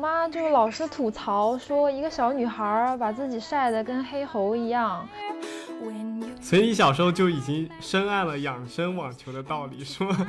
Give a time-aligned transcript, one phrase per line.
[0.00, 5.06] 妈就老是吐槽说，一个小女孩把自己晒得跟黑猴一样。
[6.40, 10.26] 所以你小时候就已经深谙了养生网球的道理，是吗？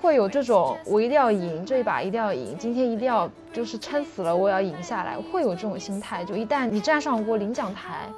[0.00, 6.24] 会有这种我一定要赢，这一把一定要赢，今天一定要就是撑死了我也要赢下来，会有这种心态。
[6.24, 8.08] 就一旦你站上过领奖台，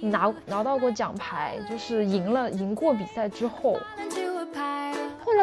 [0.00, 3.78] 你拿拿到过奖牌，就是赢了赢过比赛之后，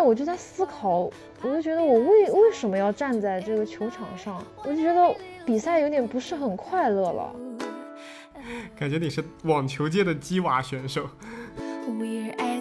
[0.06, 1.10] 我就在思考，
[1.42, 4.44] 我就觉得我为为什么要站在这个球场上？
[4.64, 7.36] 我就觉得比赛有点不是很快乐了。
[8.78, 11.08] 感觉你是网球界的鸡娃选手。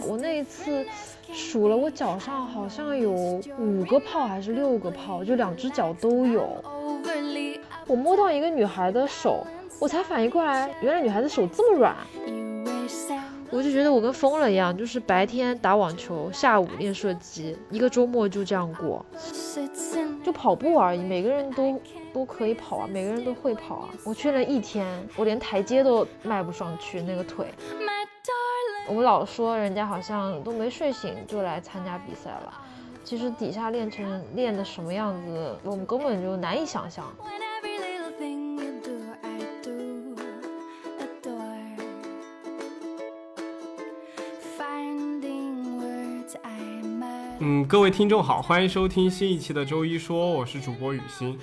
[0.06, 0.84] 我那一次
[1.32, 3.10] 数了，我脚上好像有
[3.58, 6.62] 五个泡还是六个泡，就两只脚都有。
[7.86, 9.46] 我摸到一个女孩的手，
[9.78, 11.95] 我才反应过来，原来女孩子手这么软。
[13.54, 19.06] 我就觉得我跟疯了一样，就是白天打网球，下午练射击，一个周末就这样过，
[20.24, 21.01] 就跑步而已。
[21.01, 21.80] 每个人都
[22.12, 23.88] 都可以跑啊，每个人都会跑啊。
[24.02, 27.46] 我去了一天，我连台阶都迈不上去，那个腿。
[28.88, 32.52] 我们老说人家好像都没睡醒就来参加比赛了，
[33.04, 37.04] 其实底下练成练的什么样子，我们根本就难以想象。
[47.46, 51.38] 嗯，各位听众好，欢迎收听新一期的周一说，我是主播雨欣。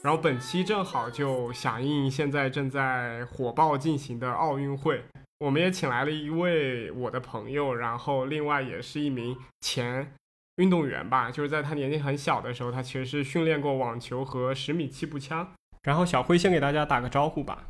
[0.00, 5.04] 然后本期正好就响应现在正在火爆进行的奥运会，
[5.40, 10.14] 我们也请来了一位我的朋友，然后另外也是一名前
[10.56, 15.46] 运动员吧，就是在他年纪很小的时候，他其实是训练过网球和十米气步枪。
[15.82, 17.62] 然后小慧先给大家打个招呼吧。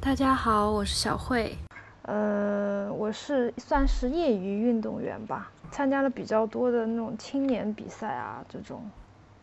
[0.00, 1.56] 大家好，我是小慧。
[2.02, 8.88] 呃，我是算是业余运动员吧，参加了比较多的那种青年比赛啊，这种。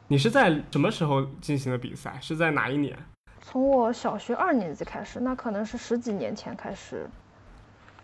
[0.07, 2.17] 你是在什么时候进行的比赛？
[2.21, 2.97] 是在哪一年？
[3.41, 7.07] 从我小学二年级开始，那可能是十几年前开始。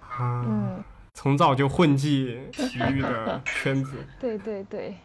[0.01, 0.83] 啊，嗯，
[1.13, 3.97] 从早就混迹体育的圈子。
[4.19, 4.95] 对对对，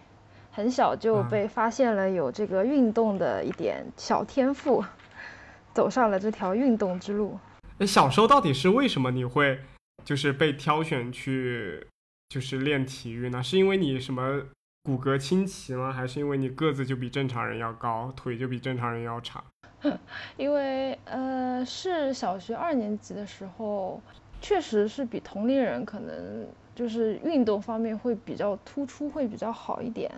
[0.50, 4.82] 很小就被发现了有这个运动的一点小天赋，
[5.74, 7.38] 走上了这条运动之路。
[7.78, 9.60] 那，小时候到底是为什么你会
[10.04, 11.86] 就是被挑选去
[12.32, 13.42] 就是练体育呢？
[13.42, 14.40] 是因为你什么
[14.84, 15.92] 骨骼清奇吗？
[15.92, 19.44] 还是因为你个子就比正常人要高，腿就比正常人要长？
[20.38, 24.00] 因为呃，是小学二年级的时候，
[24.40, 30.10] 确实是比同龄人可能就是运动方面会比较突出，会比较好一点。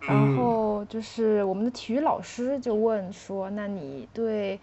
[0.00, 4.58] 然后就是我们的体育老师就问说：“那你对？”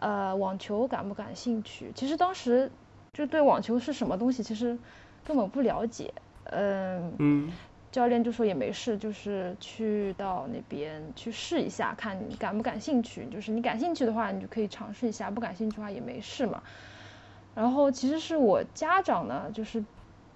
[0.00, 1.92] 呃，网球感不感兴趣？
[1.94, 2.70] 其实当时
[3.12, 4.78] 就对网球是什么东西，其实
[5.26, 6.12] 根本不了解。
[6.44, 7.52] 嗯嗯，
[7.90, 13.26] 教练就说也没事，就是去到那边去试一下，看你感不感兴趣。
[13.26, 16.62] 就是你感兴趣的话，你就可以尝试一下；不感兴趣的话也没事嘛。
[17.54, 19.84] 然后其实是我家长呢，就是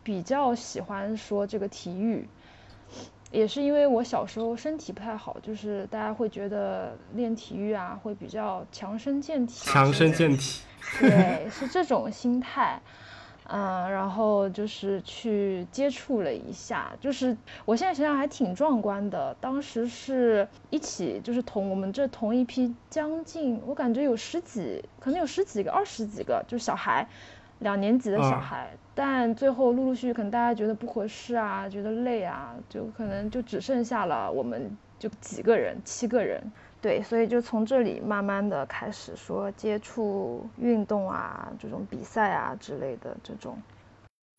[0.02, 2.28] 比较喜欢说这个体育。
[3.30, 9.70] 也是因为我小时候身体不太好，就是大家会觉得练体育啊会比较强身健体。
[9.70, 10.62] 强身健体，
[10.98, 12.80] 对，是这种心态，
[13.52, 19.36] 嗯，然后就是去接触了一下，就是我现在想想还挺壮观的。
[19.40, 27.06] 当时是一起，就是同我们这同一批，将近我感觉有十几，可能有十几个、二十几个，就是小孩。
[27.58, 36.42] 两年级的小孩，但最后陆陆续续可能大家觉得不合适啊，觉得累啊，就可能就只剩下了我们就几个人，七个人，
[36.80, 43.60] 对，所以就从这里慢慢的开始说接触运动啊，这种比赛啊之类的这种。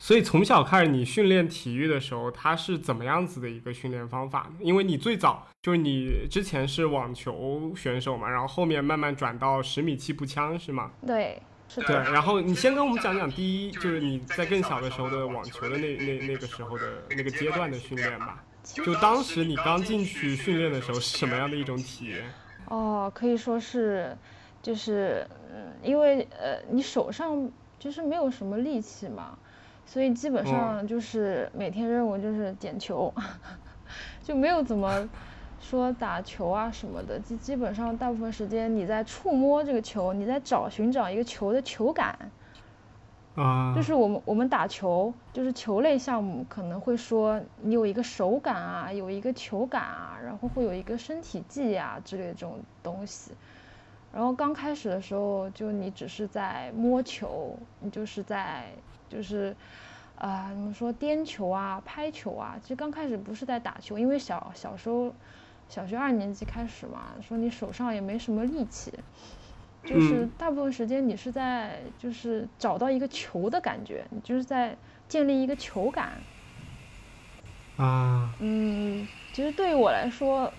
[0.00, 4.56] 所以从小开始你训练体育的时候，它是怎么样子的一个训练方法呢？
[4.60, 10.90] 因为你最早就是你之前是网球选手嘛，然后后面慢慢转到十米气步枪是吗？
[11.06, 11.40] 对。
[11.86, 16.84] 对，然后你先跟我们讲讲第一，就是你在更小的时候的网球的那那那个时候的
[17.16, 18.44] 那个阶段的训练吧。
[18.74, 22.24] 就当时你刚进去训练的时候是什么样的一种体验？
[22.66, 24.16] 哦，可以说是，
[24.62, 29.38] 就是嗯，因为呃，你手上就是没有什么力气嘛，
[29.84, 33.12] 所以基本上就是每天任务就是捡球，
[34.22, 35.08] 就没有怎么。
[35.62, 42.18] 说打球啊什么的，基基本上大部分时间你在触摸这个球，你在找寻找一个球的球感，
[43.34, 53.32] 啊，就是我们我们打球就是球类项目可能会说你有一个手感啊，有一个球感啊，然后会有一个身体技啊之类的这种东西，
[54.12, 58.66] 然后刚开始的时候就你只是在摸球，你就是在
[59.08, 59.56] 就是，
[60.16, 65.12] 啊怎么说颠球啊拍球啊，其实刚开始不是在打球，因为小小时候。
[65.68, 68.92] 小学二年级开始嘛，说你手上也没什么力气，
[69.84, 74.76] 就是大部分时间你是在就是找到一个球的感觉，你就是在
[75.08, 76.12] 建立一个球感。
[77.76, 80.52] 啊，嗯，其实对于我来说，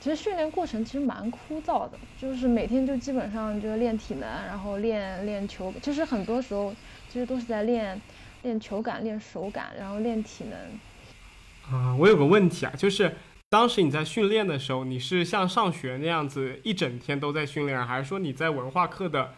[0.00, 6.72] 其实训练过程其实蛮枯燥的，就是每天就基本上就练体能，然后练练球，其实很多时候
[7.10, 8.00] 其实都是在练
[8.42, 11.76] 练球感、练手感，然后练体能。
[11.78, 13.12] 啊，我有个问题啊，就是
[13.56, 19.32] 当时你在训练的时候，你是像上学那样子一整天都在训练，还是说你在文化课的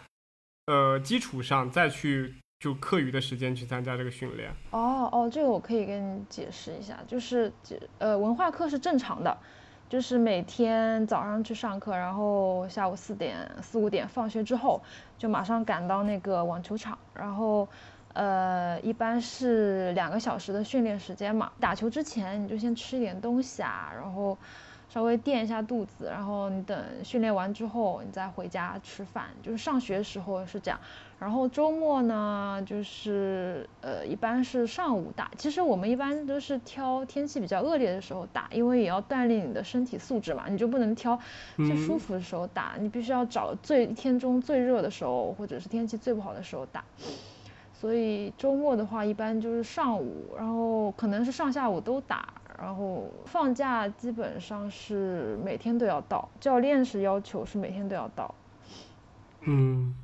[0.67, 2.35] 呃基础上再去？
[2.59, 7.53] 就课余的时间去参加这个训练哦哦，这个我可以跟你解释一下，就是
[7.99, 9.39] 呃文化课是正常的，
[9.89, 14.83] 就是每天早上去上课，然后下午四点四五点放学之后
[15.17, 17.69] 就马上赶到那个网球场，然后
[18.19, 24.37] 呃一般是两个小时的训练时间嘛，打球之前你就先吃一点东西啊，然后。
[24.91, 29.27] 稍微垫一下肚子，然后你等训练完之后，你再回家吃饭。
[29.43, 30.81] 就是上学时候是这样，
[31.19, 35.31] 然后周末呢，就是呃，一般是上午打。
[35.37, 40.45] 其实我们一般都是挑天气比较恶劣的时候打，因为也要锻炼你的身体素质嘛。
[40.49, 41.21] 你就不能挑
[41.59, 46.83] 最舒服的时候打，你必须要找最一天中最热的时候，或者是天气最不好的时候打。
[47.81, 52.35] 所以周末的话，一般就是上午，然后可能是上下午都打。
[52.61, 58.35] 然后放假基本上是每天都要到，教练是要求是每天都要到。
[59.43, 59.95] 嗯，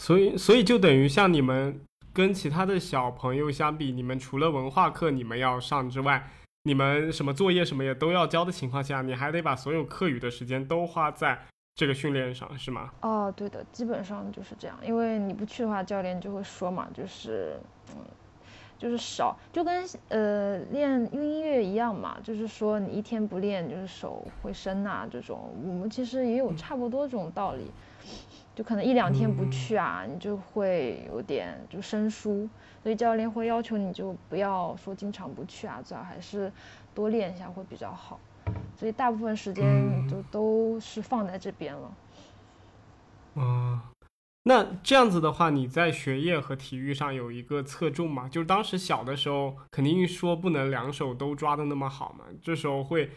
[0.00, 1.80] 所以所以就等于像你们
[2.12, 6.30] 跟其他的小朋友相比，你们除了文化课你们要上之外，
[6.62, 11.36] 你们什么作业什么也都要交的情况下，你还得把所有课余的时间都花在
[11.76, 12.90] 这个训练上，是吗？
[13.00, 17.58] 哦，对的，基本上就是这样，因为你不去的话，教练就会说嘛，就是
[17.96, 18.04] 嗯。
[18.76, 25.48] 就是少，就跟呃练音乐一样嘛，就是说你一天不练，就是手会生呐这种。
[25.64, 27.70] 我们其实也有差不多这种道理，
[28.54, 32.46] 就可能一两天不去啊，你就会有点就生疏，
[32.82, 36.52] 所以教练会要求你就不要说经常不去啊，最好还是
[36.92, 38.18] 多练一下会比较好。
[38.76, 41.92] 所以大部分时间就都是放在这边了。
[43.36, 43.80] 嗯。
[44.46, 48.28] 那这样子的话，你在学业和体育上有一个侧重吗？
[48.28, 52.26] 就是当时小的时候，肯定说不能两手都抓的那么好嘛。
[52.42, 53.10] 这时候会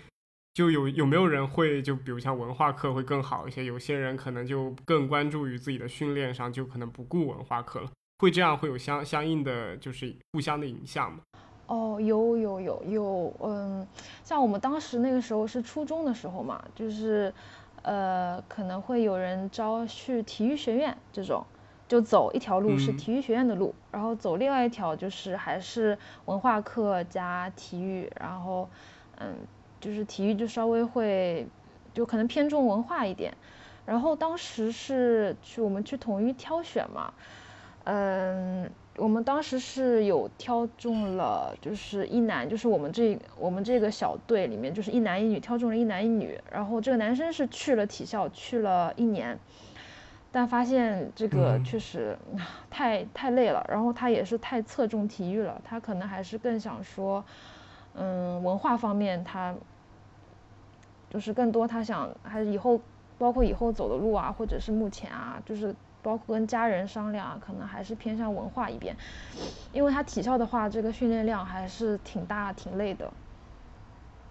[0.53, 7.91] 就有有没有人会就比如像文化课会更好一些，有些人可能就更关注于自己的训练上，就可能不顾文化课了。
[8.19, 11.19] 会这样会有相相应的就是互相的影响吗？
[11.67, 13.85] 哦，有有有有，嗯，
[14.23, 17.33] 像我们当时那个时候是初中的时候嘛，就是。
[17.83, 21.45] 呃，可能会有人招去体育学院这种，
[21.87, 28.67] 就走一条路是体育学院的路，然后走另外一条就是还是文化课加体育，然后，
[29.19, 29.33] 嗯，
[29.79, 31.47] 就是体育就稍微会，
[31.93, 33.33] 就可能偏重文化一点，
[33.85, 37.13] 然后当时是去我们去统一挑选嘛，
[37.85, 38.69] 嗯。
[38.97, 46.35] 我们当时是有挑中了，就是一男，就是我们这我们这个小队里面，就是一男一女，挑中了一男一女。
[46.51, 49.37] 然后这个男生是去了体校，去了一年，
[50.31, 52.17] 但发现这个确实
[52.71, 57.23] 太太累了，然后他也是太侧重体育了，他可能还是更想说，
[57.93, 59.53] 嗯，文化方面他
[61.11, 62.81] 就是更多，他想还是以后
[63.19, 65.75] 包括以后走的路啊，或者是目前啊，就是。
[66.01, 68.95] 包括跟家人商量啊，可能还是偏向文化一边，
[69.73, 73.11] 因为他体校的话，这个训练量还是挺大、挺累的。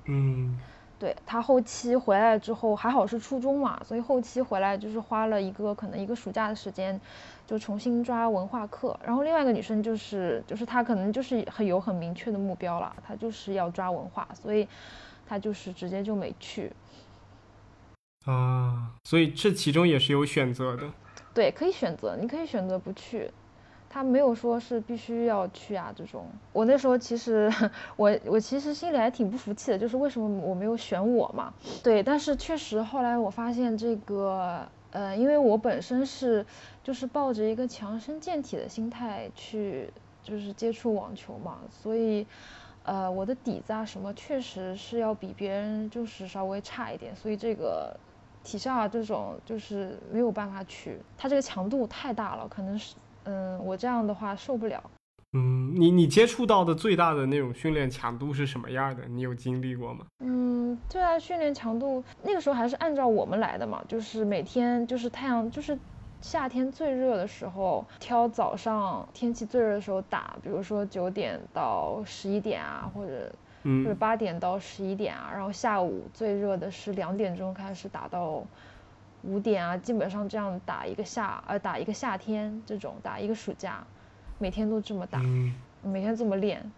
[0.04, 0.56] 嗯，
[0.98, 6.98] 对他后期回来之后，还好是初中嘛，所以后期回来就是花了一个可能一个暑假的时间，
[7.46, 8.98] 就重新抓文化课。
[9.04, 14.66] 然后另外一个女生就是，就是她可能就是很有很明确的目标了，她就是要抓文化，所以
[15.26, 16.72] 她就是直接就没去。
[18.24, 20.84] 啊，所以这其中也是有选择的。
[21.36, 23.30] 对，可以选择，你可以选择不去，
[23.90, 25.92] 他没有说是必须要去啊。
[25.94, 26.24] 这种，
[26.54, 27.52] 我那时候其实
[27.96, 31.52] 我我其实心里还挺不服气的，就是为什么我没有选我嘛？
[31.84, 36.44] 对，但是确实后来我发现这个，呃，因为我本身是
[36.82, 42.26] 就是抱着一个强身健体的心态去就是接触网球嘛，所以
[42.82, 47.94] 呃我的底子啊什么确实是要比别人就是稍微差一点，所以这个。
[48.46, 54.80] 体校啊，这种就是没有办法去，它这个强度太大了，可能是，嗯，我这样的话受不了。
[55.32, 59.02] 嗯，你你接触到的最大的那种训练强度是什么样的？
[59.08, 60.06] 你有经历过吗？
[60.20, 65.76] 嗯，最大的训练强度，那个时候还是按照我们来的嘛，就是每天就是太阳就是
[66.20, 73.30] 夏天最热的时候，挑早上天气最热的时候打，比如说九点到十一点啊，或者。
[73.82, 78.44] 就是八点到十一点啊，然后下午最热的是两点钟开始打到
[79.22, 83.84] 五点啊，基本上这样打一个夏呃打一个夏天这种打一个暑假，
[84.38, 85.20] 每天都这么打，
[85.82, 86.70] 每天这么练。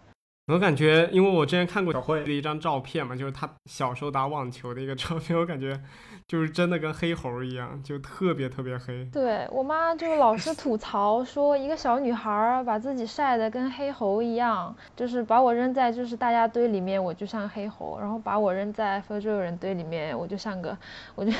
[0.49, 5.79] 我感觉，因为我之前看过小慧的一张照片嘛，就是她小时候打网球的一个照片，我感觉
[6.27, 9.05] 就是真的跟黑猴一样，就特别特别黑。
[9.13, 20.75] 对我妈就老是吐槽说，一个小女孩把自己晒得跟黑猴一样，就是把我扔在就是大家堆里面，我就像黑猴，然后把我扔在非洲人堆里面，我就像个，
[21.13, 21.31] 我就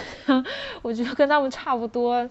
[0.83, 2.29] 我觉得跟他们差不多。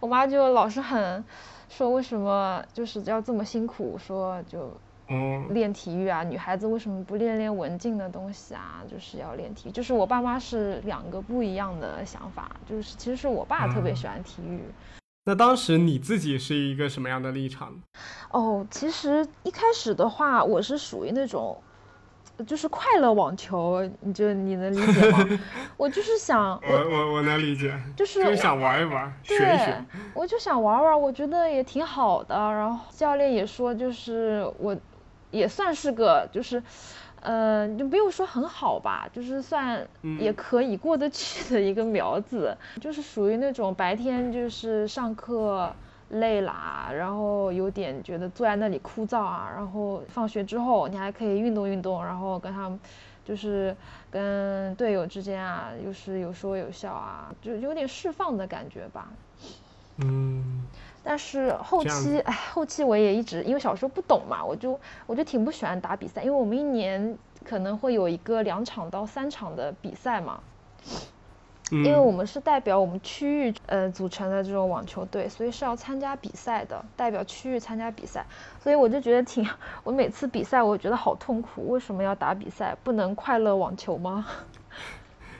[0.00, 1.22] 我妈就老是很
[1.68, 4.72] 说为什么就是要这么辛苦，说就。
[5.08, 8.82] 嗯，练体育啊，女孩子为什么不练练文静的东西啊？
[8.90, 9.72] 就是要练体育。
[9.72, 12.50] 就是我爸妈是两个不一样的想法。
[12.66, 14.60] 就是其实是我爸特别喜欢体育。
[15.26, 17.74] 那当时你自己是一个什么样的立场？
[18.30, 21.54] 哦，其实一开始的话，我是属于那种，
[22.46, 25.28] 就是快乐网球，你就你能理解吗？
[25.76, 29.84] 我就是想，我我我能理解，就是想玩一玩，学一学。
[30.14, 32.34] 我就想玩玩，我觉得也挺好的。
[32.34, 34.74] 然后教练也说，就是我。
[35.34, 36.62] 也算是个，就是，
[37.20, 39.86] 呃，就不用说很好吧，就是算
[40.20, 45.74] 也可以过得去的一个苗子，就是属于那种白天就是上课
[46.10, 52.78] 累啦，然后有点觉得坐在那里枯燥啊，然后放学之后你还可以运动运动，然后跟他们
[53.24, 53.74] 就是
[54.10, 59.08] 跟队友之间啊，又是有说有笑啊，就有点释放的感觉吧。
[59.96, 60.62] 嗯。
[61.06, 70.40] 但是后期，哎，后期我也一直，因为小时候不懂嘛，我就我就挺不喜欢打比赛，因为我们一年可能会有一个两场到三场的比赛嘛，
[71.70, 78.24] 因为我们是代表我们区域呃组成的这种网球队，所以是要参加比赛的，代表区域参加比赛，
[78.62, 79.46] 所以我就觉得挺，
[79.84, 82.74] 我每次比赛我觉得好痛苦，为什么要打比赛？
[82.82, 84.26] 不能快乐网球吗？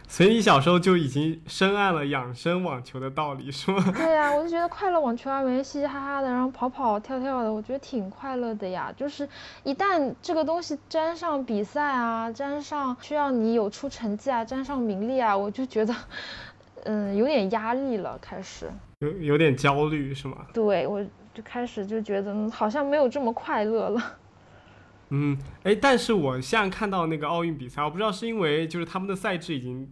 [0.07, 3.83] 所以你小时候就已经深谙了养生网球的道理，是吗？
[3.97, 8.93] 对呀，我就觉得快乐网球啊，每天嘻嘻哈哈的，然后跑跑跳跳的，我觉得挺快乐的呀。
[8.97, 9.29] 就是
[9.65, 15.95] 一旦这个东西沾上比赛啊，沾上需要你有出成绩啊，沾上名利啊，我就觉得，
[16.85, 18.71] 嗯，有点压力了，开始
[19.01, 20.37] 有有点焦虑，是吗？
[20.53, 21.03] 对，我
[21.35, 24.01] 就开始就觉得好像没有这么快乐了。
[25.15, 29.89] 嗯，哎，但是我现在看到那个奥运比赛，我不知道是因为就是他们的赛制已经。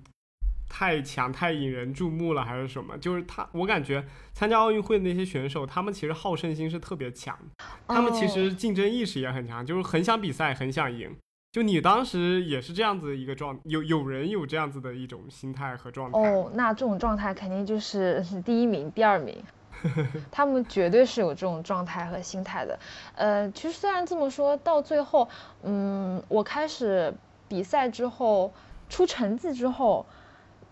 [0.74, 2.96] 太强太引人注目了，还是什么？
[2.96, 4.02] 就是他，我感觉
[4.32, 7.38] 参加奥运会的那些选手，他们其实好胜心是特别强，
[7.86, 11.14] 他们其实竞争意识也很强，就是很想比赛，很想赢。
[11.52, 16.18] 就你当时也是这样子一个状，有有人有这样子的一种心态和状态。
[16.18, 19.36] 哦，那这种状态肯定就是第一名、第二名，
[20.30, 22.78] 他们绝对是有这种状态和心态的。
[23.16, 25.28] 呃，其实虽然这么说，到最后，
[25.62, 27.12] 嗯，我开始
[27.48, 28.52] 比赛之后，
[28.88, 30.04] 出成绩之后。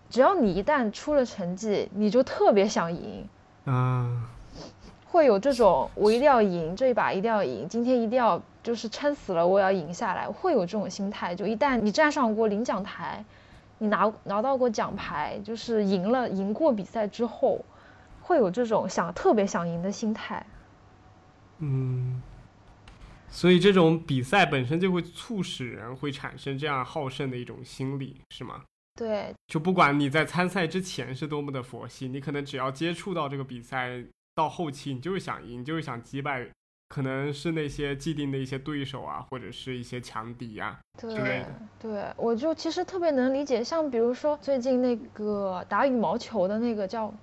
[0.09, 3.25] 只要你一旦出了成绩，你就特别想赢，
[3.63, 4.27] 啊，
[5.09, 11.33] 会有这种我一定要赢这一把一定要赢，今天一定要就是撑死了我要赢下来，会有这种心态。
[11.33, 13.23] 就一旦你站上过领奖台，
[13.77, 17.63] 你拿拿到过奖牌，就是赢了赢过比赛之后，
[18.31, 20.45] 会有这种想特别想赢的心态。
[21.59, 22.21] 嗯，
[23.27, 28.63] 所以这种比赛本身就会促使人会产生这样好胜的一种心理，是吗？
[28.95, 34.01] 对，就不管你在参赛之前是多么的佛系，你可能只要接触到这个比赛，
[34.33, 36.47] 到后期你就是想赢，就是想击败，
[36.87, 41.47] 可能是那些既定的一些对手啊，或者是一些强敌啊之类的。
[41.79, 47.13] 对，我就其实特别能理解，像比如说最近那个打羽毛球的那个叫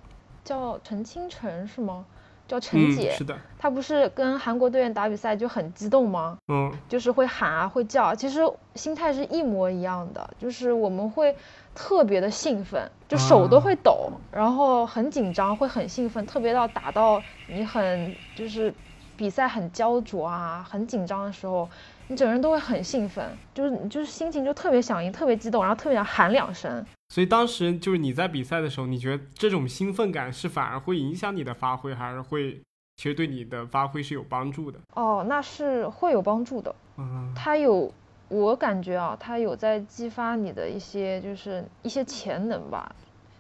[0.49, 2.07] 叫陈清晨是吗？
[2.47, 6.39] 叫陈姐，是的，她不是跟韩国队员打比赛就很激动吗？
[6.51, 8.41] 嗯，就是会喊啊，会叫，其实
[8.75, 11.37] 心态是一模一样的，就是我们会
[11.75, 18.73] 特别的兴奋，就手都会抖，然后很紧张，会很兴奋，特别到打到你很就是
[19.19, 21.69] 比赛很焦灼啊，很紧张的时候，
[22.07, 26.83] 你整个人都会很兴奋，就是你就是心情就特别想赢，特别激动，然后特别想喊两声。
[27.09, 32.61] 所以当时就是你在比赛的时候，你觉得这种兴奋感是反而会影响你的发挥，还是会
[32.97, 34.79] 其实对你的发挥是有帮助的？
[34.95, 36.75] 哦，那是会有帮助的。
[36.99, 37.91] 嗯，它有，
[38.29, 42.95] 我感觉啊，它有在激发你的一些就是一些潜能吧。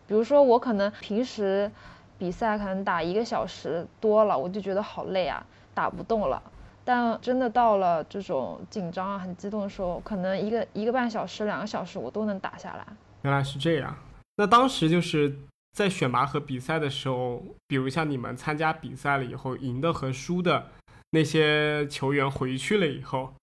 [0.06, 1.70] 比如说我可能平时
[2.16, 5.44] 比赛可能打一个小时多了，我就觉得好累啊，
[5.74, 6.42] 打不动了。
[6.86, 12.86] 但真的到了这种紧张啊、很激动的时候，可能一个一个半小时、两个小时我都能打下来。
[13.28, 13.94] 原来是这样，
[14.36, 15.36] 那当时就是
[15.76, 20.68] 在选拔和比赛的时候，比如像你们参加比赛了以后，赢的和输的
[21.10, 23.34] 那些球员回去了以后，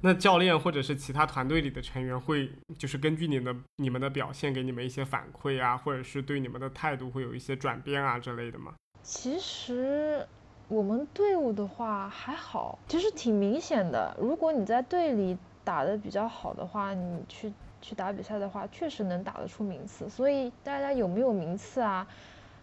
[0.00, 8.72] 那教练或者是其他团队里的成员会就是根据你的你们的表现给你们一些反馈啊，或者是对你们的态度会有一些转变啊之类的吗？
[9.02, 10.26] 其实
[10.68, 14.16] 我们队伍的话还好，其实挺明显的。
[14.18, 17.52] 如果你在队里打得比较好的话，你去
[17.84, 20.08] 去打比赛的话，确实能打得出名次。
[20.08, 22.06] 所以大家有没有名次啊？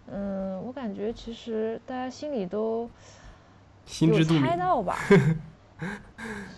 [0.08, 2.90] 嗯，我感觉其实大家心里都
[4.00, 4.98] 有猜到 吧。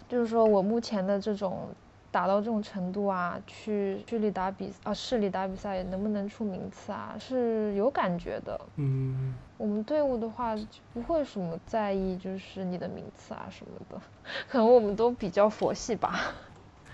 [0.07, 1.67] 就是说我目前的这种
[2.09, 8.59] 打到这种程度啊，去去里打比啊市里打比赛能不能出名次啊，是有感觉的。
[8.77, 10.55] 嗯，我们队伍的话
[10.93, 14.01] 不会什么在意，就是你的名次啊什么的，
[14.47, 16.33] 可能我们都比较佛系吧。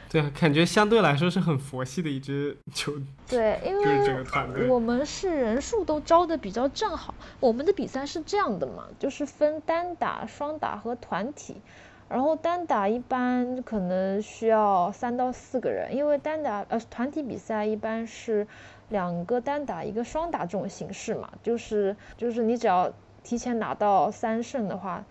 [0.09, 2.91] 对啊，感觉相对来说是很佛系的一支球
[3.29, 7.13] 对，因 为我们是人数都招的比较正好。
[7.39, 11.61] 我们的比赛是这样的嘛，就是分单打、双打和团体。
[12.09, 18.47] 然后单打一般可能需要三到四个人，因为单打呃团体比赛一般是
[18.89, 22.91] 两个单打一个双打这种形式嘛，就是就是你只要
[23.23, 25.05] 提前拿到三胜的话，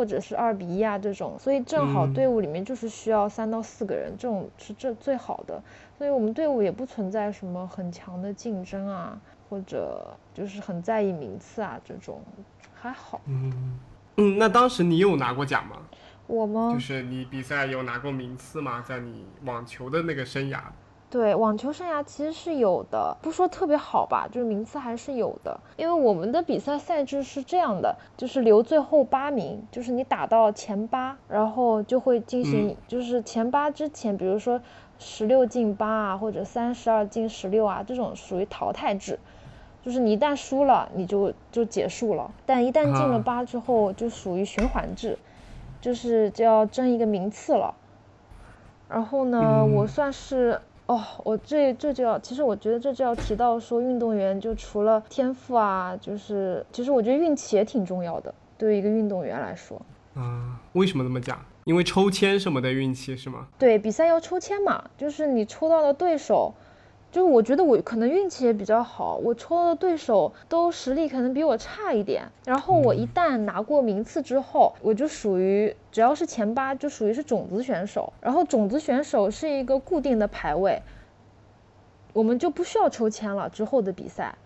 [0.00, 5.62] 或者是二比一啊这种，所以正好队伍里面就是需要三到四个人，这种是这最好的，
[5.98, 12.22] 所以我们队伍也不存在什么很强的竞争啊，或者就是很在意名次啊这种，
[12.74, 13.20] 还好。
[13.26, 13.78] 嗯
[14.16, 15.76] 嗯，那当时你有拿过奖吗？
[16.26, 16.70] 我吗？
[16.72, 18.82] 就是你比赛有拿过名次吗？
[18.88, 20.60] 在你网球的那个生涯？
[21.10, 25.58] 对，网球生涯其实是有的，不说特别好吧，就是名次还是有的。
[25.76, 34.60] 因为我们的比赛赛制是这样的，就是留最后八名，就是你打到前八，然后就会进行，就是前八之前，比如说
[35.00, 39.18] 十六进八啊，或者三十二进十六啊，这种属于淘汰制，
[39.82, 42.30] 就是你一旦输了，你就就结束了。
[42.46, 45.18] 但一旦进了八之后，就属于循环制。
[45.80, 47.74] 就是就要争一个名次了，
[48.86, 59.80] 然后呢，我算是哦，我这这就要，其实我觉得这就要提到说，运动员就除了天赋啊，就是其实我觉得运气也挺重要的，对于一个运动员来说。
[60.14, 61.38] 啊，为什么这么讲？
[61.62, 63.46] 因为抽签什么的运气是吗？
[63.56, 66.52] 对，比赛要抽签嘛，就是你抽到的对手。
[67.12, 80.80] 就是我觉得我可能运气也比较好，我抽的对手都实力可能比我差一点，然后我一旦拿过名次之后，我就属于只要是前八就属于是种子选手，然后种子选手是一个固定的排位，
[82.12, 83.48] 我们就不需要抽签了。
[83.48, 84.36] 之后的比赛，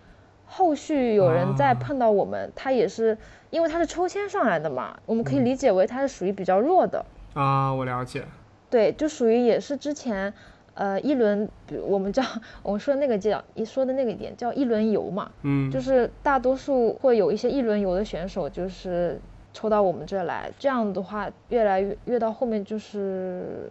[0.46, 3.18] 后续有人再碰到我们，他也是
[3.50, 7.04] 因为他是抽签上来的嘛，我们可以理解为他是属于比较弱的。
[7.34, 8.24] 啊，我了解，
[8.70, 10.32] 对，就属于也是之前。
[10.74, 12.22] 呃，一轮，比如我们叫
[12.62, 19.20] 我们说的那个叫你说的那个点叫一轮游嘛，嗯，就是大多数会有一些一轮游的选手，就是
[19.52, 23.70] 抽到我们这来，这样的话越来越越到后面就是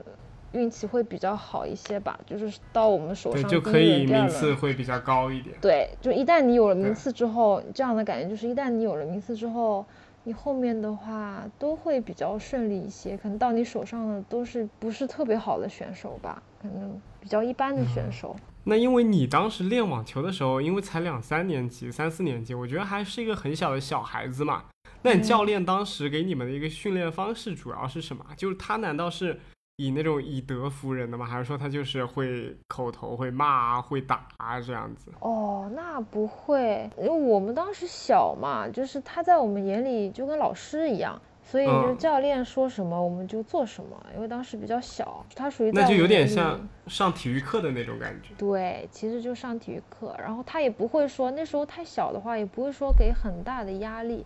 [0.53, 5.55] 运气会比较好一些吧，就是到我们手上就可以名次会比较高一点。
[5.61, 9.85] 对，就一旦你有了名次之后，这样的感觉就是一旦你有了名次之后。
[10.25, 18.36] 你后面的话都会比较顺利一些，可能到你手上的都是不是特别好的选手吧，可能比较一般的选手。
[18.63, 24.63] 那因为你当时练网球的时候，因为才两三年级、三四年级，我觉得还是一个很小的小孩子嘛。
[25.02, 28.26] 那你教练当时给你们的一个训练方式主要是什么？
[28.38, 29.38] 就是他难道是？
[29.78, 31.26] 以那种以德服人的吗？
[31.26, 35.12] 还是说他就是会口头会骂啊，会打啊这样子？
[35.19, 43.89] 哦，那不会，因为我们当时小嘛，就是他在我们眼里就跟老师一样，所以就教练说什么我们就做什么。
[44.15, 48.34] 因为当时比较小，他属于那就有点像上体育课的那种感觉。
[48.38, 54.25] 对，其实就上体育课，然后他也不会说那时候太小的话，也不会说给很大的压力。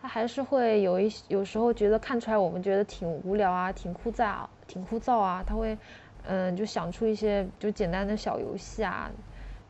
[0.00, 5.42] 他还是会有一有时候觉得看出来我们觉得挺无聊啊，挺枯燥，啊挺枯燥啊。
[5.44, 5.76] 他会，
[6.24, 9.10] 嗯，就想出一些就简单的小游戏啊，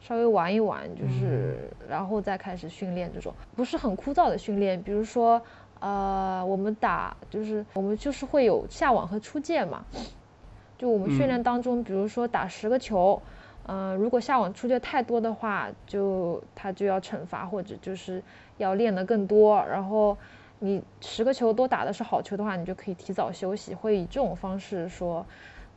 [0.03, 4.83] 稍微玩一玩，就是然后再开始训练这种不是很枯燥的训练。
[4.83, 5.41] 比如说，
[5.81, 9.85] 呃，我们打就是我们就是会有下网和出界嘛。
[10.77, 13.21] 就我们训练当中，比如说打十个球，
[13.67, 18.23] 嗯，如果下网出界太多的话，就他就要惩罚或者就是。
[18.59, 20.19] 要练得更多，然后
[20.59, 23.73] 你十个球都打的是好球的话，你就可以提早休息。
[23.73, 25.25] 会以这种方式说，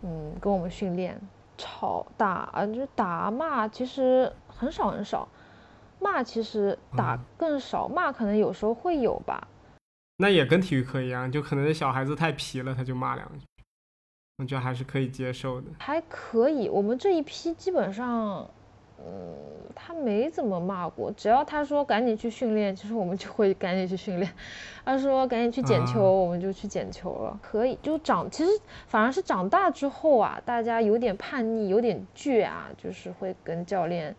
[0.02, 1.22] 嗯，跟我们训练。
[1.60, 5.28] 吵打就打骂，其实很少很少。
[6.00, 9.48] 骂其实打更少，骂可能有时候会有吧。
[10.22, 13.46] 那也跟体育课一样，就可能小孩子太皮了，他就骂两句，
[14.38, 15.68] 我觉得还是可以接受的。
[15.80, 18.48] 还可以，我们这一批基本上。
[19.04, 19.36] 嗯，
[19.74, 24.32] 他没怎么骂过，只要他说赶紧去训练，其实我们就会赶紧去训练。
[24.86, 27.40] 他说赶紧去捡球，我们就去捡球了。
[27.42, 28.52] 可以，就长，其实
[28.86, 34.16] 反而是长大之后啊，大家有点叛逆，有点倔啊，就是会跟教练，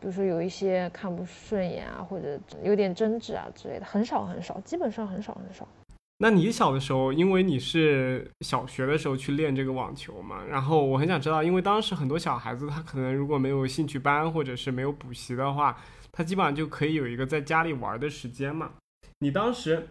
[0.00, 5.68] 比如说有一些看不顺眼啊，或者有点争执啊之类的，很少很少，基本上很少很少。
[6.22, 15.78] 那你小的时候，因为你是小学的时候去练这个网球嘛，然后我很想知道，因为当时很多小孩子他可能如果没有兴趣班或者是没有补习的话，
[16.12, 18.72] 他基本上就可以有一个在家里玩的时间嘛。
[19.20, 19.86] 你当时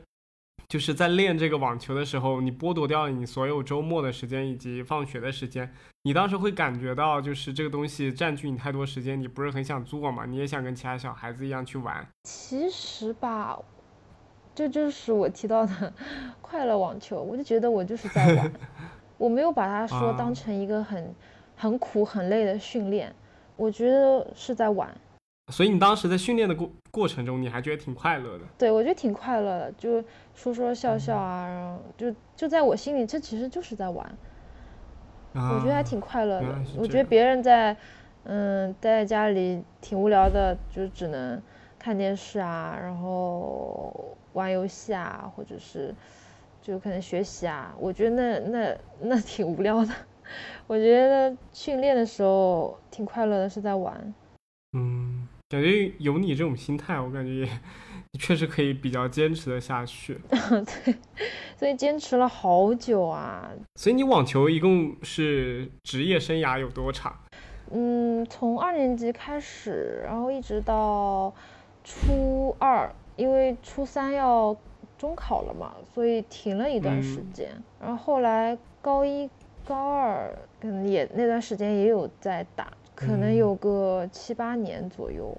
[0.67, 10.25] 就是在练这个网球的时候，你剥夺掉了你所有周末的时间以及放学的时间，你当时会感觉到就是这个东西占据你太多时间，你不是很想做嘛？
[10.25, 12.07] 你也想跟其他小孩子一样去玩。
[12.23, 13.57] 其实吧。
[14.55, 15.93] 这就是我提到的
[16.41, 18.51] 快乐网球，我就觉得我就是在玩，
[19.17, 21.15] 我没有把它说当成一个很
[21.55, 23.15] 很苦很累的训练，
[23.55, 24.93] 我觉得是在玩。
[25.49, 28.45] 所以你当时在训练的过过程中，你还觉得挺快乐的？
[28.57, 34.17] 对，我觉得挺快乐的，就说说笑笑啊，然后就就在我心里，这其实就是在玩。
[35.33, 36.47] 我觉得还挺快乐的。
[36.77, 37.75] 我觉得别人在
[38.23, 41.41] 嗯待在家里挺无聊的，就只能
[41.77, 44.15] 看电视啊，然后。
[44.33, 45.93] 玩游戏啊，或者是
[46.61, 49.91] 就可能学习啊，我觉得那那那挺无聊的。
[50.67, 54.13] 我觉得训练的时候挺快乐的，是在玩。
[54.73, 55.08] 嗯，
[55.49, 57.49] 感觉有你这种心态，我感觉也
[58.19, 60.19] 确实可以比较坚持的下去。
[60.29, 60.95] 对，
[61.57, 63.49] 所以坚持了好久啊。
[63.75, 67.13] 所以你网球一共是职业生涯有多长？
[67.71, 71.33] 嗯，从二年级开始，然后一直到
[71.83, 72.89] 初二。
[73.15, 74.55] 因为初三要
[74.97, 77.49] 中考了嘛，所以停了一段时间。
[77.81, 79.29] 然后后来高一、
[79.65, 85.35] 高二，可能也那段时间也有在打，可能有个七八年左右。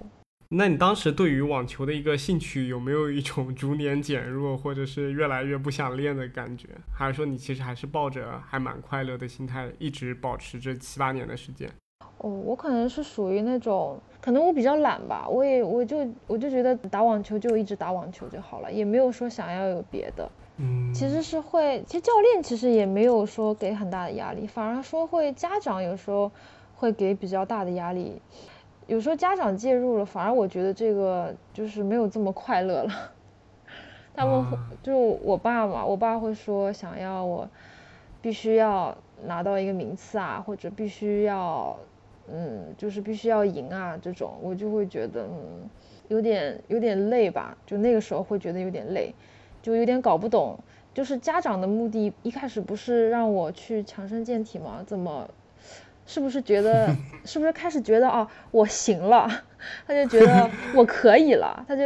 [0.49, 6.67] 那你当时对于网球的一个兴趣有没有一种逐年减弱，或者是越来越不想练的感觉？
[6.91, 11.69] 还是说你其实还是抱着还蛮快乐的心态，一直保持这七八年的时间？
[12.17, 13.99] 哦，我可能是属于那种。
[14.19, 20.29] 可能我比较懒吧，我也我就我就觉得打网球就一直打网球就好了，也没有说想要有别的。
[20.57, 26.31] 嗯，其实是会，其实教练其实也没有说给很大的压力，反而说会家长有时候
[26.81, 28.19] 会给比较大的压力，
[28.87, 32.91] 有时候家长介入了，反而我觉得这个就是没有这么快乐了。
[34.15, 34.43] 他们
[34.81, 37.47] 就我爸嘛，我爸会说想要我
[38.19, 41.77] 必须要拿到一个名次啊，或者必须要。
[42.33, 45.69] 嗯，就是必须要赢啊，这种我就会觉得，嗯，
[46.07, 49.13] 有点有点累吧，就那个时候会觉得有点累，
[49.61, 50.57] 就有点搞不懂，
[50.93, 54.81] 就是家长的目的一开始不是让我去强身健体吗？
[54.85, 55.29] 怎么，
[56.05, 56.89] 是不是觉得，
[57.25, 59.27] 是不是开始觉得啊，我行了，
[59.87, 61.81] 他就觉得 我可以了，他就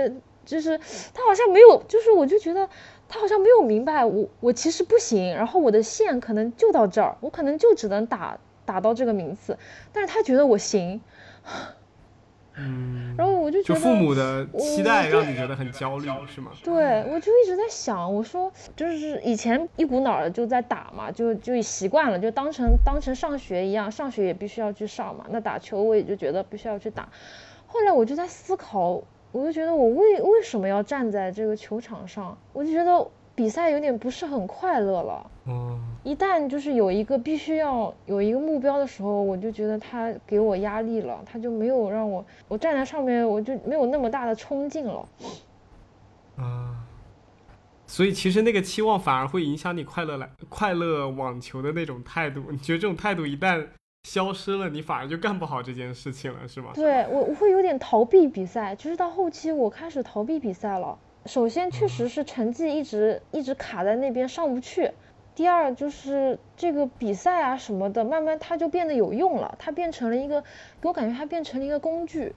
[0.46, 0.78] 就是
[1.14, 2.68] 他好像没有，就是我就觉得
[3.08, 8.38] 他好像没有明白我我其实不行，然后我的线可能就到这儿，我可能就只能打。
[8.68, 9.60] 打到这个名次，
[9.94, 11.00] 但是他觉得我行，
[12.58, 16.52] 嗯，然后我就觉得，就父母的期待让你觉得很焦虑，是吗？
[16.64, 25.26] 对，我就一直在想，我说就是以前一股脑的就在打嘛，就就习惯了，就当成当成上学一样，上学也必须要去上嘛。
[25.30, 27.10] 那打球我也就觉得必须要去打。
[27.68, 32.38] 后来我就在思考，我就觉得我为为什么要站在这个球场上？
[32.54, 33.08] 我就觉得。
[33.36, 35.32] 比赛有点不是很快乐了。
[35.48, 45.08] 嗯，一旦就是有一个必须要有一个目标的时候，我就觉得他给我压力了，他就没有让我我站在上面，我就没有那么大的冲劲了。
[46.38, 46.84] 啊，
[47.86, 52.46] 所以其实那个期望反而会影响你快乐来快乐网球的那种态度。
[52.50, 53.68] 你觉得这种态度一旦
[54.10, 56.72] 消失了，你反而就干不好这件事情了，是吗？
[56.74, 60.98] 对我我会有点逃避比赛，其实到后期我开始逃避比赛了。
[61.26, 64.92] 首先，确实是成绩一直一直卡在那边上不去。
[65.34, 70.42] 第二，就是这个比赛啊什么的，慢慢它就变得有用了，它变成了一个，
[70.80, 72.34] 给我感觉它变成了一个工具，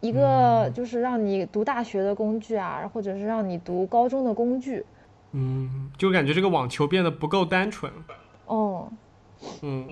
[0.00, 4.84] 一个就是让你读大学的工具啊，或者是让你读高中的工具。
[5.32, 7.90] 嗯，就感觉这个网球变得不够单纯。
[8.46, 8.88] 哦。
[9.62, 9.88] 嗯。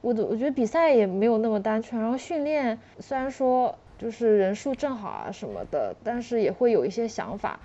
[0.00, 3.78] 我的我觉得比赛也没有那么单纯，然后训练虽然说。
[3.98, 7.58] 就是人数正好啊什么的，但是也会有一些想法，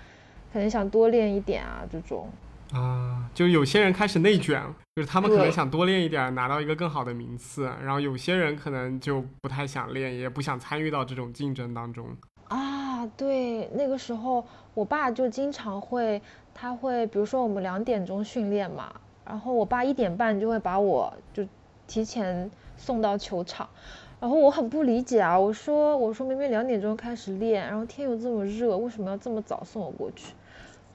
[0.52, 2.28] 可能想多练一点啊这种。
[2.72, 12.06] 啊，就有些人开始内卷了，就是他们可能想多练一点，拿到一个更好的名次，然后有些人可能就不太想练，也不想参与到这种竞争当中。
[12.48, 16.20] 啊，对，那个时候我爸就经常会，
[16.52, 18.92] 他会比如说我们两点钟训练嘛，
[19.24, 21.46] 然后我爸一点半就会把我就
[21.86, 23.68] 提前送到球场。
[24.24, 30.32] 然然后我很不理解啊，我说我说明明两点钟开始练，然后天又这么热，为什么要这么早送我过去？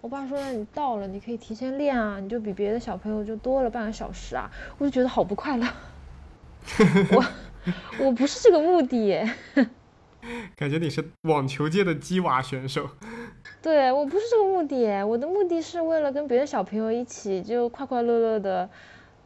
[0.02, 5.68] 我爸说你到了，你可以提前练啊，你就比别的小朋友就多了半个小时啊，我就觉得好不快乐。
[7.13, 7.24] 我
[8.04, 9.32] 我不是这个目的耶。
[10.58, 12.89] 感觉你是网球界的鸡娃选手。
[13.62, 18.68] 对我不是这个目的，我的目的是为了跟别的小朋友一起就快快乐乐的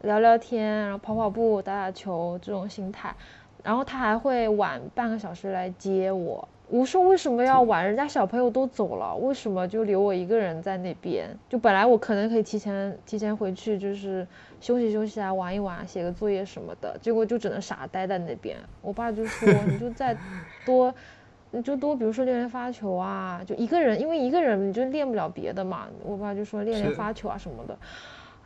[0.01, 3.15] 聊聊天，然后跑跑步、打打球这种心态。
[3.63, 6.47] 然后他还会晚半个小时来接我。
[6.69, 7.85] 我说为什么要晚？
[7.85, 11.29] 人家小朋友都走了，为什么就留我一个人在那边？
[11.47, 14.25] 就本来我可能可以提前提前回去，就是
[14.59, 16.97] 休息休息啊，玩一玩，写个作业什么的。
[16.99, 18.57] 结果就只能傻待在那边。
[18.81, 20.17] 我爸就说你就再
[20.65, 20.91] 多，
[21.51, 25.87] 你就多，比如说练练发球啊，就一个人，因为一个人你就练不了别的嘛。
[26.03, 27.77] 我爸就说练练发球啊什么的。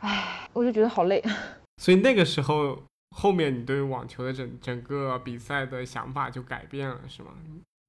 [0.00, 1.22] 唉，我就觉得好累。
[1.80, 2.76] 所以那个时候，
[3.10, 7.30] 后面你对网球的整整个比赛的想法就改变了，是吗？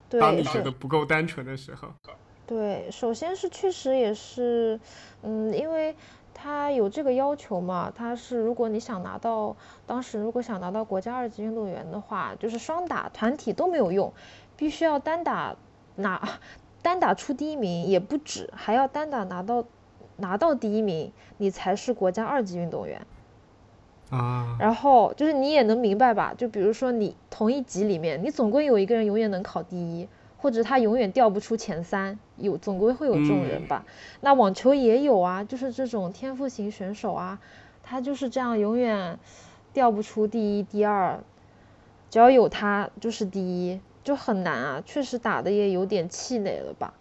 [0.10, 1.94] 当你觉得不够单纯的时候，
[2.48, 4.80] 对，首先是确实也是，
[5.22, 5.96] 嗯，因为
[6.34, 9.56] 他有这个要求嘛，他是如果你想拿到
[9.86, 14.12] 当时如果想拿到国家二级运动员的话，就是双打团体都没有用，
[14.58, 15.56] 必须要单打
[15.98, 16.40] 拿
[16.82, 19.64] 单打出第一名也不止，还要单打拿到
[20.16, 23.06] 拿到第一名，你才是国家二级运动员。
[24.10, 26.34] 啊，然后就是你也能明白吧？
[26.38, 33.86] 就比如说你同一级里面，你总归有一个人永远能考第一，或者他永远掉不出前三，有总归会有这种人吧？
[34.22, 37.40] 那网球也有啊，就是这种天赋型选手啊，
[37.84, 39.20] 他就是这样永远
[39.74, 41.20] 掉不出第一、第二，
[42.10, 46.94] 只要有他就是第一，就很难啊，确实打的也有点气馁了吧。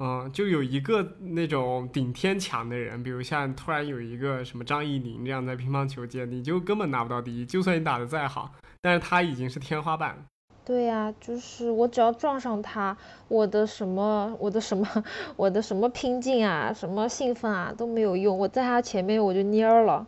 [0.00, 7.44] 嗯，就有一个那种顶天强的人，比如像突然有一个什么张怡宁这样在乒乓球界，你就根本拿不到第一。
[7.44, 10.16] 就算你打的再好，但是他已经是天花板。
[10.64, 14.86] 对呀，就是我只要撞上他，我的什么，我的什么，
[15.34, 18.38] 我的什么拼劲啊，什么兴奋啊都没有用。
[18.38, 20.06] 我在他前面我就蔫儿了。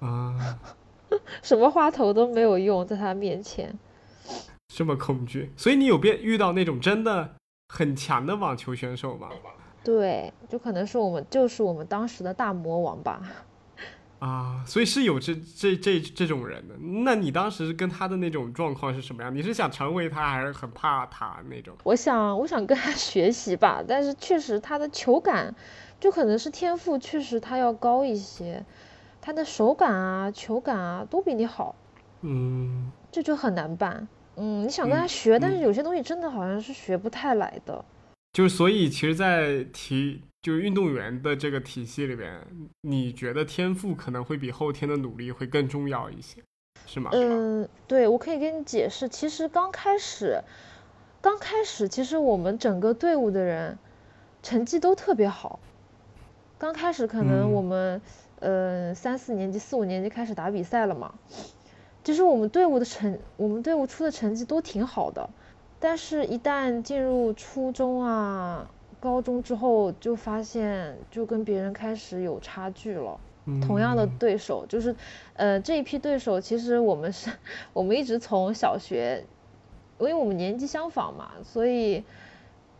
[0.00, 0.58] 啊，
[1.42, 3.78] 什么花头都没有用，在他面前。
[4.68, 7.34] 这么恐惧，所以你有变遇到那种真的。
[7.68, 9.28] 很强的网球选手吧？
[9.82, 13.20] 对，就可能是我们就是我们当时的大魔王吧。
[14.18, 16.74] 啊，所以是有这这这这种人的。
[17.04, 19.34] 那你当时跟他的那种状况是什么样？
[19.34, 21.76] 你是想成为他，还是很怕他那种？
[21.84, 23.84] 我想，我想跟他学习吧。
[23.86, 25.54] 但是确实他的球感，
[26.00, 28.64] 就可能是天赋，确实他要高一些。
[29.20, 31.74] 他的手感啊、球感啊都比你好。
[32.22, 32.90] 嗯。
[33.12, 34.08] 这就很难办。
[34.36, 37.84] 嗯，你想跟他学，但是有些东西真的好像是学不太来的。
[38.32, 42.38] 就是所以，其实，在体就是运动员的这个体系里边，
[42.82, 46.42] 你觉得天赋可能会比后天的努力会更重要一些，
[46.86, 47.10] 是吗？
[47.14, 49.08] 嗯，对，我可以跟你解释。
[49.08, 50.42] 其实刚开始，
[51.22, 53.78] 刚开始，其实我们整个队伍的人
[54.42, 55.58] 成绩都特别好。
[56.58, 58.02] 刚开始可能我们，
[58.40, 61.14] 呃，三四年级、四五年级开始打比赛了嘛。
[62.06, 65.28] 其实我们队伍的成，我们队伍出的成绩都挺好的，
[65.80, 73.18] 但是，一旦进入初中啊、高中之后，就发现就跟别人开始有差距了。
[73.60, 74.94] 同样的对手，就是，
[75.32, 77.28] 呃，这一批对手，其实我们是，
[77.74, 79.24] 我们一直从小学，
[79.98, 82.04] 因为我们年纪相仿嘛，所以，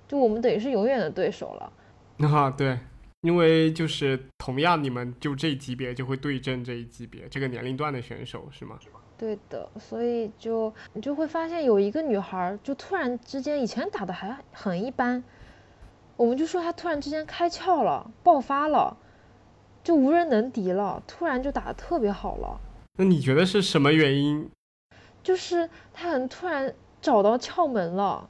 [0.06, 1.72] 就我们等于是永远的对手了。
[2.32, 2.78] 啊，对，
[3.22, 8.78] 因为就是同样，你们就这级别就会对阵这一级别这个年龄段的选手，是吗？
[9.18, 15.24] 对的，所以就你就会发现有一个女孩，就突然之间以前打的还很一般，
[16.16, 18.96] 我们就说她突然之间开窍了，爆发了，
[19.82, 22.60] 就无人能敌了，突然就打的特别好了。
[22.98, 24.50] 那你觉得是什么原因？
[25.22, 28.28] 就是她很突然找到窍门了，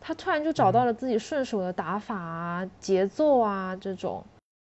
[0.00, 4.24] 她突然就找到了自己顺手的打法啊、节奏啊这种。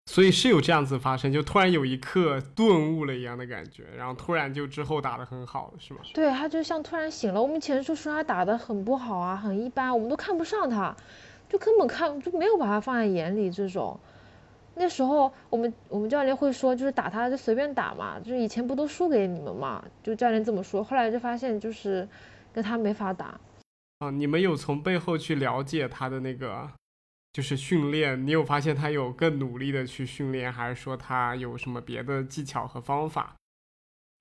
[0.09, 5.99] 所以是有这样子发生，就突然有一刻顿悟了一样的感觉，然后突然就之后打得很好，是吗？
[6.15, 7.39] 对，他就像突然醒了。
[7.39, 10.95] 我们前就说他打得很不好啊，很一般，我们都看不上他，
[11.47, 13.51] 就根本看就没有把他放在眼里。
[13.51, 13.99] 这种，
[14.73, 20.83] 那时候我们我们教练会说，就是打他就随便打嘛，就是以前不都输给你们嘛，就教练这么说。
[20.83, 22.09] 后来就发现就是
[22.51, 23.39] 跟他没法打。
[23.99, 26.67] 啊，你们有从背后去了解他的那个？
[27.31, 33.35] 就是训练，你有发现他有更努力的去训练，还是说他有什么别的技巧和方法？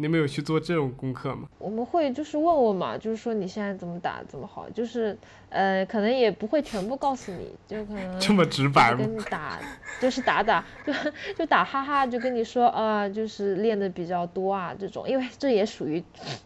[0.00, 1.48] 你们有去做这种功课吗？
[1.58, 8.98] 我们会就是问问嘛，就是说你现在怎么打怎么好，就是呃，可能也不会全部告诉你，就可能这么直白吗？
[8.98, 9.58] 跟你打
[10.00, 10.92] 就是打打，就
[11.36, 16.00] 就打哈哈，就跟你说啊，就是练的比较多啊这种，因为这也属于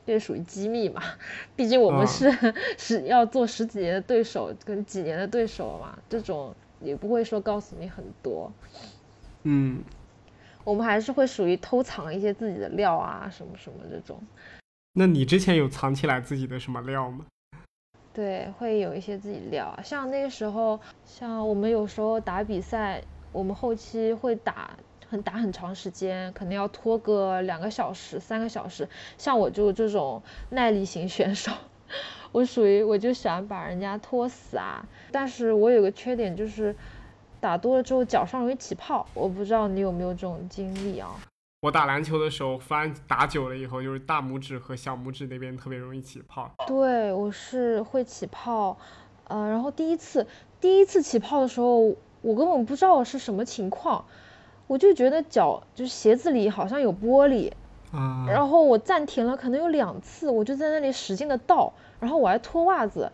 [0.06, 1.02] 这也属于机密嘛，
[1.54, 2.32] 毕竟我们是
[2.78, 8.50] 是要做十几年的对手跟几年的对手嘛，这种也不会说告诉你很多。
[9.42, 9.82] 嗯。
[10.64, 14.22] 我们还是会属于偷藏一些自己的料啊，什么什么这种。
[14.94, 17.26] 那你之前有藏起来自己的什么料吗？
[18.12, 24.76] 对，会有一些自己料，像那个时候，像我们有时候打比赛，我们后期会打
[25.08, 28.88] 很打很长时间，可能要拖个两个小时、三个小时。
[29.18, 31.50] 像我就这种耐力型选手，
[32.30, 34.86] 我属于我就喜欢把人家拖死啊。
[35.10, 36.76] 但是我有个缺点就是。
[37.42, 41.10] 打多了之后脚上容易起泡，我不知道你有没有这种经历啊？
[41.60, 46.48] 我打篮球的时候，翻打久了以后，就是大拇指和小拇指那边特别容易起泡。
[46.68, 48.78] 对，我是会起泡，
[49.26, 50.24] 呃，然后第一次
[50.60, 54.04] 第一次起泡的时候，我根本不知道是什么情况，
[54.68, 57.50] 我就觉得脚就是鞋子里好像有玻璃，
[57.90, 63.10] 啊，然后我暂停了可能有两次，我就在那里使劲的倒，然后我还脱袜子，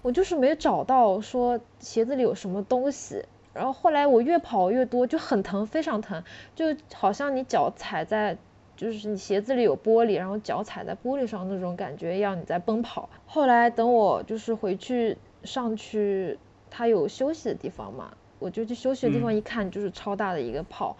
[0.00, 3.22] 我就是没找到说鞋子里有什么东西。
[3.56, 6.22] 然后后来我越跑越多，就很疼，非常疼，
[6.54, 8.36] 就好像你脚踩在，
[8.76, 13.08] 就是你鞋子里有玻璃，然后脚踩在玻璃上那种感觉一样，你在奔跑。
[13.24, 16.38] 后来等我就是回去上去，
[16.70, 20.94] 他有休息的地方嘛，我就去休息的地方一看，就是超大的一个泡。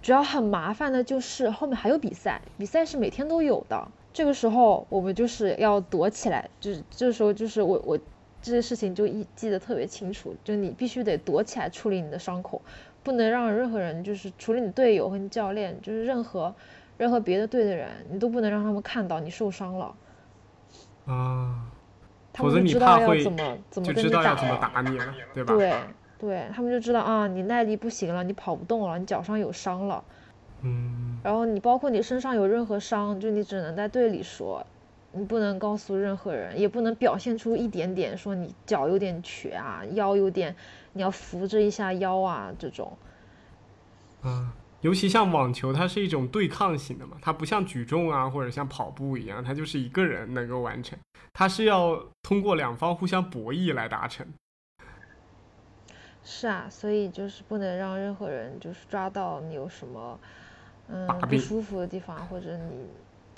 [0.00, 3.88] 主要很麻烦的就是后面还有比赛，比赛是每天都有的。
[4.12, 7.98] 这个时候我们就是要躲起来，就是这时候就是我我。
[8.42, 12.60] 这些事情就一记得特别清楚，就你必须得躲起来处理你的伤口，
[13.04, 16.52] 不能让任何人，就是除了你队友和你教练，就是任何
[16.98, 19.94] 任何别的队的人，你都不能让他们看到你受伤了。
[21.06, 21.70] 啊，
[22.32, 25.54] 他们就知道要怎么怎么跟你打，怎么打你了，对吧？
[25.54, 25.72] 对
[26.18, 30.04] 对，他们就知道啊，你耐力不行了，你跑不动了，你脚上有伤了。
[30.62, 31.18] 嗯。
[31.22, 34.66] 然后你包括你身上有任何伤，就你只能在队里说。
[35.14, 40.56] 你不能告诉任何人，也不能表现出一点点说你脚有点瘸啊，腰有点，
[40.94, 42.96] 你要扶着一下腰啊这种。
[44.22, 50.98] 啊，尤其像网球，它是一种对抗型的嘛，它不像举重啊或者像跑步一样，它就是一个人能够完成，
[51.34, 54.26] 它是要通过两方互相博弈来达成。
[56.24, 60.18] 是啊，所以就是不能让任何人就是抓到你有什么
[60.88, 62.86] 嗯不舒服的地方，或者你。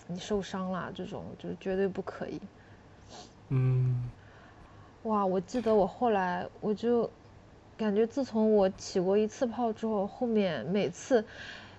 [0.06, 2.40] 你受伤了，这种就绝对不可以。
[3.48, 4.08] 嗯，
[5.04, 7.10] 哇，我记得我后来我就
[7.76, 11.24] 感觉，自从我起过一次泡之后，后面每次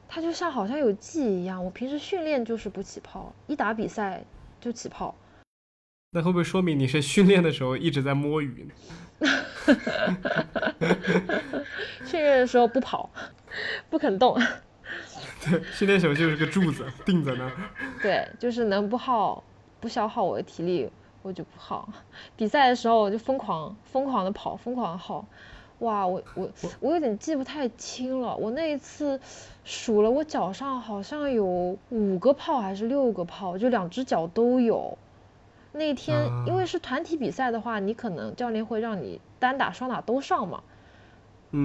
[0.08, 1.64] 它就像好像有记忆一样。
[1.64, 4.24] 我平时训练就是不起泡，一打比赛
[4.60, 5.16] 就起泡。
[6.12, 8.74] 那会不会说明你是训练的时候一直在摸鱼呢？
[12.06, 13.10] 训练的时候不跑，
[13.90, 14.40] 不肯动。
[15.50, 17.52] 对，训练时候就是个柱子，定在那儿。
[18.02, 19.44] 对，就是能不耗、
[19.80, 20.90] 不消耗我的体力，
[21.22, 21.88] 我就不耗。
[22.36, 25.26] 比赛的时候我就疯狂、疯狂的跑，疯狂的耗。
[25.80, 28.36] 哇，我我我有点记不太清了。
[28.38, 29.20] 我那一次
[29.66, 34.98] 数了，我脚上好像有五个泡还是六个泡，就两只脚都有。
[35.74, 40.64] 那天因为是团体比赛的话，你可能教练会让你单打、双打都上嘛。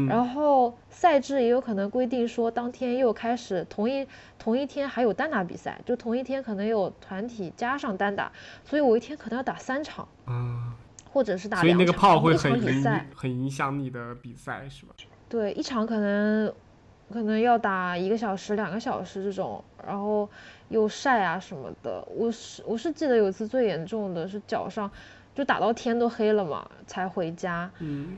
[0.08, 4.06] 然后赛制也有可能规定说，当天又开始同一
[4.38, 8.30] 同一天还有单打比赛，就同一天可能有团体加上单打，
[8.64, 10.74] 所以我一天可能要打三场，啊，
[11.12, 11.74] 或者是打两场。
[11.76, 14.94] 所以那个炮会很影很影响你的比赛是吧？
[15.28, 16.52] 对，一场可能
[17.12, 20.28] 可能要打一个小时、两个小时这种，然后
[20.68, 22.06] 又晒啊什么的。
[22.14, 24.90] 我是我是记得有一次最严重的是脚上，
[25.34, 27.70] 就打到天都黑了嘛才回家。
[27.78, 28.16] 嗯。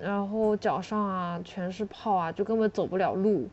[0.00, 3.48] 然后脚上啊全是泡啊，就根本走不了路，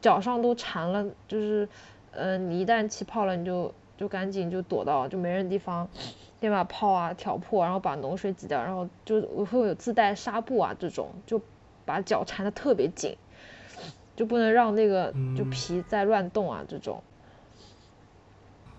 [0.00, 1.06] 脚上都缠了。
[1.28, 1.68] 就是，
[2.10, 5.88] 呃，你一旦起泡了，你就就赶紧就躲到就没人地方，
[6.40, 11.40] 先把泡啊挑破，然后把脓水挤掉，然后就我会有自带纱布啊这种，就
[11.84, 13.16] 把脚缠的特别紧，
[14.16, 17.02] 就不能让那个就皮再乱动啊这种。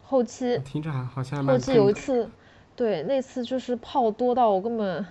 [0.03, 2.29] 后期听着好像后期有一次，
[2.75, 5.05] 对那次就是泡多到我根本。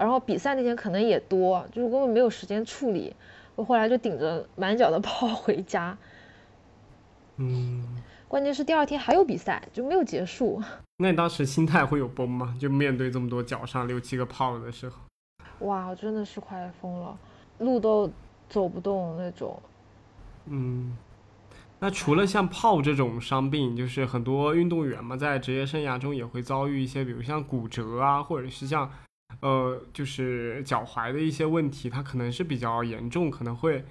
[0.00, 3.14] 然后比赛那天可能也多，就是根本没有时间处理。
[3.54, 5.96] 我后来就顶着满脚的 泡回家。
[7.36, 7.84] 嗯。
[8.26, 10.62] 关键是第二天还有比赛，就没有结束。
[10.98, 12.56] 那你当时心态会有崩吗？
[12.58, 14.96] 就面对这么多脚上六七个泡的时候。
[15.66, 17.18] 哇，我真的是快疯了，
[17.58, 18.10] 路都
[18.48, 19.60] 走不动那种。
[20.46, 20.96] 嗯。
[21.80, 28.90] 那除了像泡这种伤病，就是很多运动员嘛，在职业生涯中也会遭遇一些，比如像骨折啊，或者是像，
[29.40, 33.84] 呃，就是脚踝的一些问题，它可能是比较严重，可能会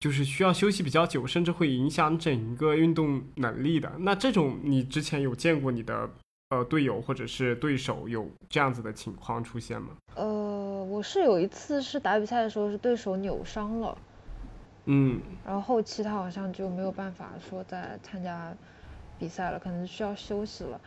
[0.00, 3.90] 就是需要休息比较久，甚至会影响整一个运动能力的。
[3.98, 6.08] 那这种你之前有见过你的
[6.50, 9.88] 呃队友或者是对手有这样子的情况出现吗？
[10.14, 10.24] 呃，
[10.84, 13.98] 我是有一次是打比赛的时候是对手扭伤了。
[14.86, 18.52] 嗯，然后后期他好像就没有办法说再参加
[19.18, 20.80] 比赛了，可能需要休息了。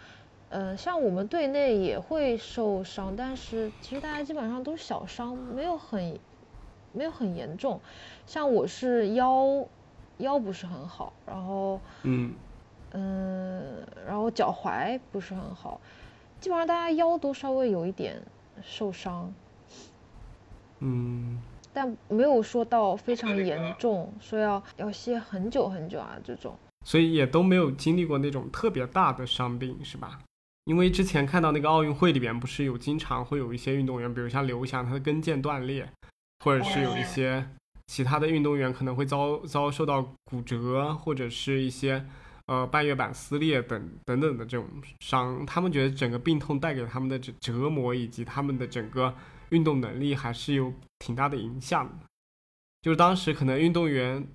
[0.55, 6.19] 嗯，像我们队内也会受伤，但是其实大家基本上都是小伤，没有很
[6.91, 7.81] 没有很严重。
[8.27, 9.65] 像我是腰
[10.19, 12.35] 腰不是很好，然后嗯
[12.91, 15.81] 嗯，然后脚踝不是很好，
[16.39, 18.21] 基本上大家腰都稍微有一点
[18.61, 19.33] 受伤。
[20.79, 21.41] 嗯。
[21.75, 30.19] 但没有说到非常严重，说要要歇很久很久啊这种，所以也都没有经历过那种特别大的伤病，是吧？
[30.65, 35.89] 因为之前看到那个奥运会里边，不是有经常会有一些运动员，比如像刘翔，他的跟腱断裂，
[36.39, 37.47] 或者是有一些
[37.87, 42.05] 其他的运动员可能会遭遭受到骨折，或者是一些
[42.47, 44.67] 呃半月板撕裂等等等的这种
[44.99, 49.13] 伤，他们觉得整个病痛带给他们的折折磨以及他们的整个。
[49.49, 52.07] 运动能力还是有挺大的影响的，
[52.81, 54.27] 就是当时可能运动员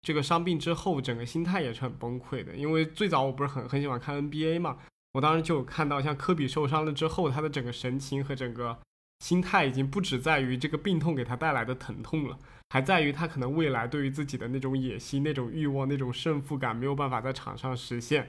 [0.00, 2.56] 这个伤病之后，整个心态也是很崩溃的。
[2.56, 4.78] 因为最早我不是很很喜欢看 NBA 嘛，
[5.12, 8.78] 我当时就有看到，像科比受伤了之后，他的整个神情和整个
[9.20, 12.38] 心态已经不只在于这个病痛给他带来的疼痛了，
[12.70, 18.26] 还在于他可能未来对于自己的那种野心、那种欲望、那种胜负感没有办法在场上实现，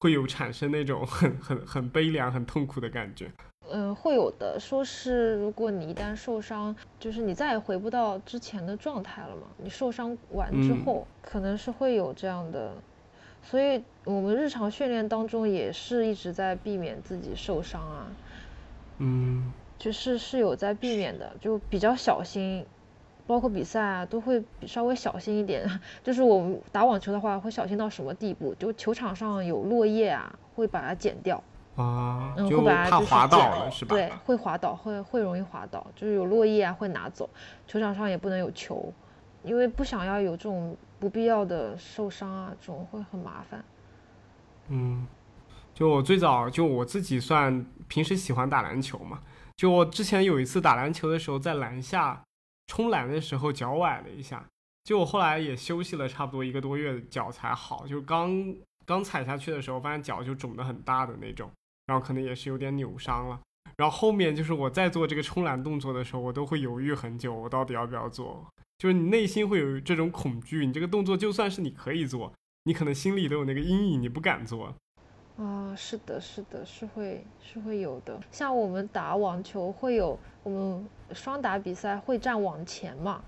[0.00, 3.30] 会有产生那种很很很悲凉、很痛苦的感觉。
[3.70, 4.58] 嗯，会有的。
[4.60, 9.42] 说是如果你一旦受伤，就是你再也回不到之前的状态了嘛。
[9.56, 12.74] 你受伤完之后，可能是会有这样的。
[13.42, 18.06] 所以我们日常训练当中也是一直在避免自己受伤啊。
[18.98, 22.66] 嗯，就是是有在避免的，就比较小心，
[23.26, 25.68] 包括比赛啊都会稍微小心一点。
[26.02, 28.54] 就是我们打网球的话，会小心到什么地步？
[28.54, 31.42] 就球场上有落叶啊，会把它剪掉。
[31.76, 33.94] 啊，就怕滑倒了是吧？
[33.94, 37.30] 对，会滑倒，会会容易滑倒，就是有落叶啊会拿走，
[37.68, 38.92] 球场上也不能有球，
[39.44, 43.64] 因为不想要有这种不必要的受伤啊，这种会很麻烦。
[44.68, 45.06] 嗯，
[45.72, 49.20] 就我最早就我自己算平时喜欢打篮球嘛，
[49.56, 52.22] 就我之前有一次打篮球的时候，在篮下
[52.66, 54.44] 冲篮的时候脚崴了一下，
[54.84, 61.50] 就我后来也休息了差不多一个多月，脚才好，就刚刚踩下去的时候，发现脚就肿得很大的那种。
[61.86, 63.40] 然后可能也是有点扭伤了，
[63.78, 68.46] 然后后面就是我在做这个冲篮动作的时候，我都会犹豫很久，我到底要不要做？
[68.78, 74.72] 就是你内心会有这种恐惧，你这个动作就算是你可以做，你可能心里都有那个阴影，你不敢做。
[75.36, 78.20] 啊，是的，是的，是会是会有的。
[78.30, 83.20] 像我们打网球会有我们双打比赛会站网前嘛？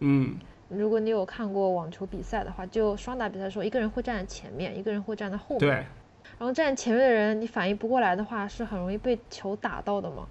[0.00, 0.36] 嗯，
[0.68, 5.60] 如果你有看过网球比赛的话，就双打比赛的时候，一个人会站在前面，一个人会站在后面。
[5.60, 5.70] 对。
[6.36, 10.26] 然后站前面的人，你反应不过来的话，是很容易被球打到的嘛。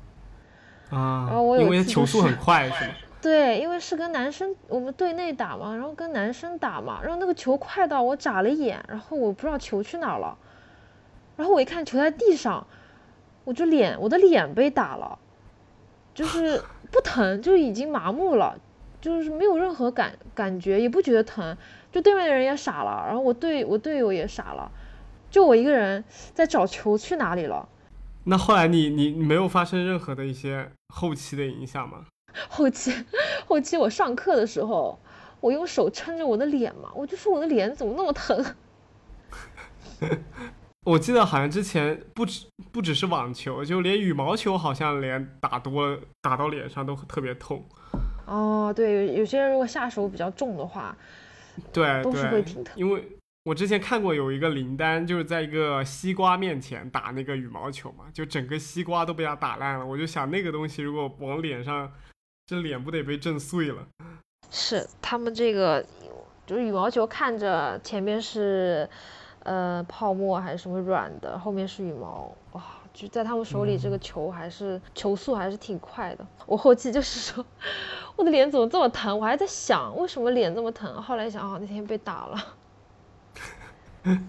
[0.90, 1.28] 啊。
[1.28, 2.94] 然后我有因为球速很快，是吗？
[3.24, 10.38] 对，因为是跟男生我们队内打嘛，然后跟男生打嘛，然后那个球快到我眨了眼，然后我不知道球去哪了，
[11.38, 12.68] 然后我一看球在地上，
[13.46, 15.18] 我就脸我的脸被打了，
[16.14, 16.62] 就是
[16.92, 18.60] 不疼，就已经麻木了，
[19.00, 21.58] 就是没有任何感感觉，也不觉得疼，
[21.94, 24.70] 就对面的人也傻了，然后我队我队友也傻了。
[25.32, 26.04] 就我一个人
[26.34, 27.70] 在找球去哪里了？
[28.26, 32.06] 那后来你你没有发生任何的一些后期的影响吗？
[32.50, 32.94] 后期，
[33.46, 35.00] 后期我上课的时候，
[35.40, 38.44] 我用手撑着我的脸嘛，我就说我的脸怎么那么疼？
[40.86, 47.64] 我记得好像之前不止不只是网球，就连羽毛球好像连打多了打到脸上都特别痛。
[48.26, 50.96] 哦，对，有有些人如果下手比较重的话，
[51.72, 53.08] 对，都是会挺疼，因为。
[53.46, 59.86] 我之前看过有一个林丹，就是在一个西瓜面前打那个羽毛球嘛，就整个西瓜都被他打烂了。
[59.86, 61.92] 我就想那个东西如果往脸上，
[62.46, 63.88] 这脸不得被震碎了？
[64.52, 65.84] 是他们这个，
[66.46, 68.88] 就是羽毛球看着前面是，
[69.40, 72.64] 呃，泡沫还是什么软的，后面是羽毛，哇，
[72.94, 76.28] 就在他们手里这个球还是球速还是挺快的。
[76.46, 77.46] 我后期就是说，
[78.16, 79.18] 我的脸怎么这么疼？
[79.18, 82.56] 我还在想为什么脸这么疼，后来想啊，那天被打了。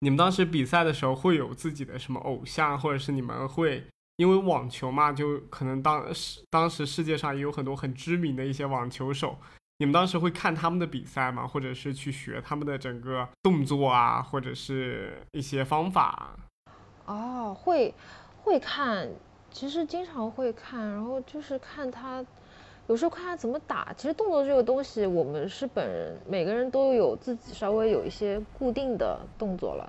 [0.00, 3.84] 你们当时比赛的时候会有自己的什么偶像，或者是你们会
[4.18, 9.38] 因为网球嘛，就可能当时当时世界上也有很多很知名的一些网球手，
[9.78, 11.46] 你们当时会看他们的比赛吗？
[11.46, 16.36] 或者是去学他们的整个动作啊，或者是一些方法？
[17.06, 17.94] 哦，会
[18.42, 19.08] 会看，
[19.52, 22.24] 其实经常会看，然后就是看他，
[22.88, 23.92] 有时候看他怎么打。
[23.96, 29.88] 其实动作这个东西，我们是本人每个人都有自己稍微有一些固定的动作了，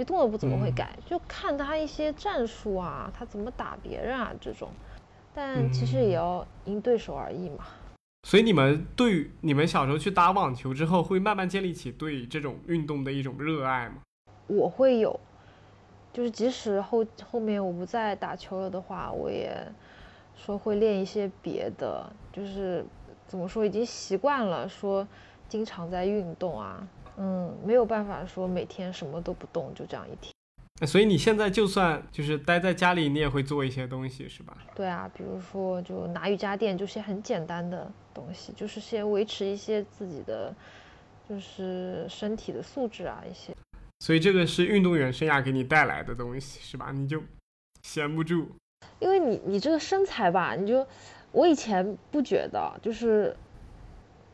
[0.00, 4.70] 就动作不怎么会改，就看他一些战术啊，他怎么打别人啊这种。
[5.34, 7.66] 但其实也要因对手而异嘛。
[8.26, 13.96] 所以你们对你们小时候去打网球之后，会慢慢建立起对这种运动的一种热爱吗？
[14.46, 15.20] 我会有，
[16.14, 19.54] 就是即使后后面我不再打球了的话，我也
[20.34, 22.82] 说会练一些别的，就是
[23.26, 25.06] 怎么说已经习惯了，说
[25.46, 30.32] 经常在运动啊，嗯，没有办法说每天什么都不动就这样一天。
[30.86, 34.56] 所以你现在就算就是待在家里，你也会做一些东西，是吧？
[34.74, 40.54] 对啊，比如说就拿瑜伽垫，就是很简单的东西，就是先维持一些自己的，
[41.28, 43.54] 就是身体的素质啊一些。
[43.98, 46.90] 所以这个是运动员生涯给你带来的东西，是吧？
[46.92, 47.22] 你就
[47.82, 48.48] 闲不住。
[48.98, 50.86] 因为你你这个身材吧，你就
[51.32, 53.36] 我以前不觉得，就是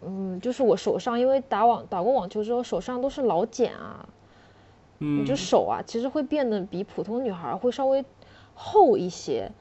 [0.03, 4.09] 嗯，就是我手上因为打网打过网球之后，手上都是老茧啊。
[4.99, 8.03] 嗯就手啊，其实会变得比普通女孩会稍微
[8.55, 9.53] 厚一些。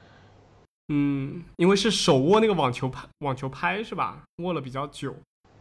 [0.88, 4.22] 嗯，因为是手握那个网球拍，网球拍是吧？
[4.42, 5.14] 握了比较久。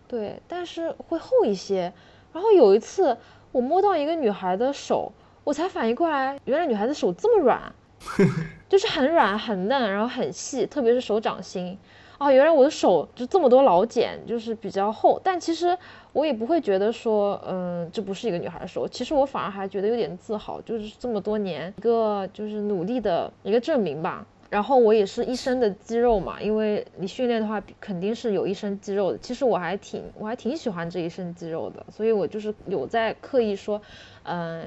[0.08, 1.92] 对，但是会厚一些。
[2.32, 3.18] 然后有一次
[3.52, 5.12] 我摸到一个女孩的手，
[5.44, 7.74] 我才反应过来，原来女孩子手这么软，
[8.70, 11.78] 就是很软很嫩，然后很细，特别是手掌心。
[12.18, 15.20] 哦，原来我的手就这么多老茧，就是比较厚。
[15.24, 15.78] 但其实
[16.14, 18.88] 我也不会觉得说，嗯，这不是一个女孩的手。
[18.88, 24.26] 其实我反而还觉得有点自豪，就是这么多年一个就是努力的一个证明吧。
[24.50, 29.18] 然后我也是一身的肌肉嘛，因为你训练的话肯定是有一身肌肉的。
[29.18, 33.82] 其实我还挺我还挺喜欢这一身肌肉的，所以我就是有在刻意说，
[34.24, 34.64] 嗯，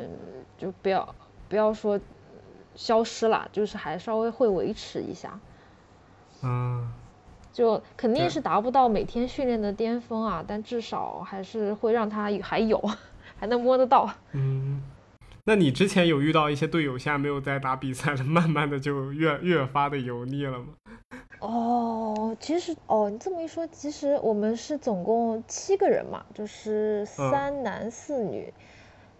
[0.58, 1.14] 就不要
[1.48, 1.98] 不要说
[2.74, 5.40] 消失了，就是还稍微会维持一下。
[6.42, 6.86] 嗯。
[7.52, 12.80] 就肯定是达不到每天训练的巅峰啊，但至少还是会让他还有，
[13.38, 14.08] 还能摸得到。
[14.32, 14.82] 嗯，
[15.44, 20.66] 那你之前有遇到一些队友，现在没有在打比赛了，慢慢的就越越发的油腻了吗？
[21.40, 28.52] 哦，其实哦，你这么一说，其实我们是总共七个人嘛，就是三男四女，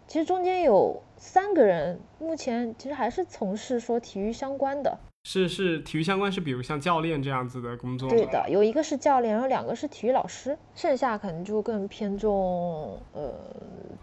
[0.09, 4.99] 其实中间有三个人目前其实还是从事说体育相关的。
[5.31, 8.09] 是是体育相关，是比如像教练这样子的工作。
[8.09, 13.31] 对的，有一个是教练，然后两个是体育老师，剩下可能就更偏重呃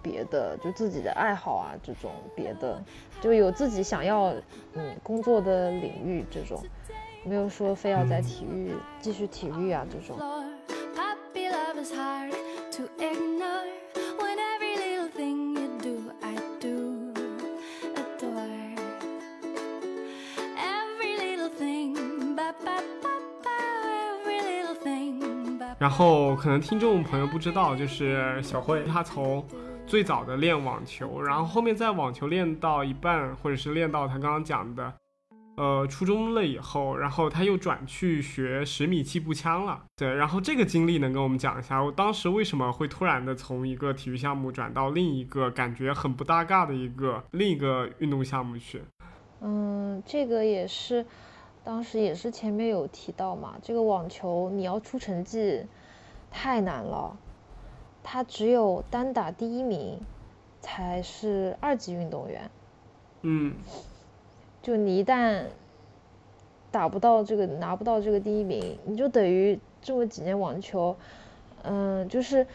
[0.03, 2.79] 别的，就自己的爱好啊这种别的，
[3.21, 4.35] 就有自己想要
[4.73, 6.63] 嗯工作的领域这种，
[7.23, 10.19] 没有说非要在体育继续体育啊这种。
[25.85, 29.45] 然后可能听众朋友不知道，就是小慧她从
[29.85, 34.91] 最早的练网球，然后后面在网球练到一半，或者是练到她刚刚讲的，
[35.57, 39.83] 呃，初中了以后，然后她又转去学十米气步枪了。
[39.95, 48.81] 对，然后这个经历能跟我们讲一下，我当时为什么会突然的从一个体育项目转到另一个感觉很不搭嘎的一个另一个运动项目去？
[49.41, 51.05] 嗯，这个也是。
[51.65, 55.65] 当时也是前面有提到嘛，这个网球你要出成绩
[56.29, 57.17] 太难了，
[58.03, 59.99] 他只有单打第一名
[60.61, 62.51] 才是二级运动员。
[63.23, 63.55] 嗯，
[64.61, 65.45] 就你一旦
[66.69, 70.95] 打不到这个拿不到这个第一名，你就等于这么几年网球，
[71.63, 72.45] 嗯，就是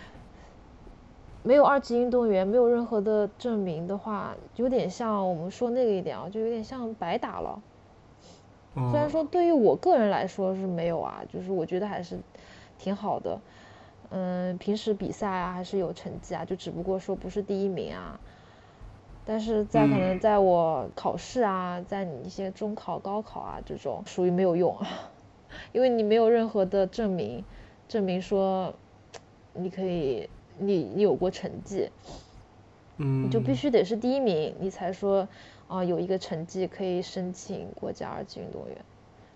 [1.42, 7.60] 没有二级运动员，没有任何的证明的话，有点像我们说那个一点啊，就有点像白打了。
[8.74, 12.16] 虽然说对于我个人来说是没有啊，就是我觉得还是
[12.78, 13.40] 挺好的，
[14.10, 18.18] 嗯，平时比赛啊还是有成绩啊，就只不过说不是第一名啊，
[19.24, 24.76] 但是在可能在我考试啊，在你一些中考、高考啊这种属于没有用，
[25.72, 27.44] 因为你没有任何的证明，
[27.88, 28.72] 证明说
[29.52, 31.90] 你可以你你有过成绩，
[32.98, 35.26] 嗯，你就必须得是第一名，你才说。
[35.70, 38.76] 啊，有一个成绩可以申请国家二级运动员，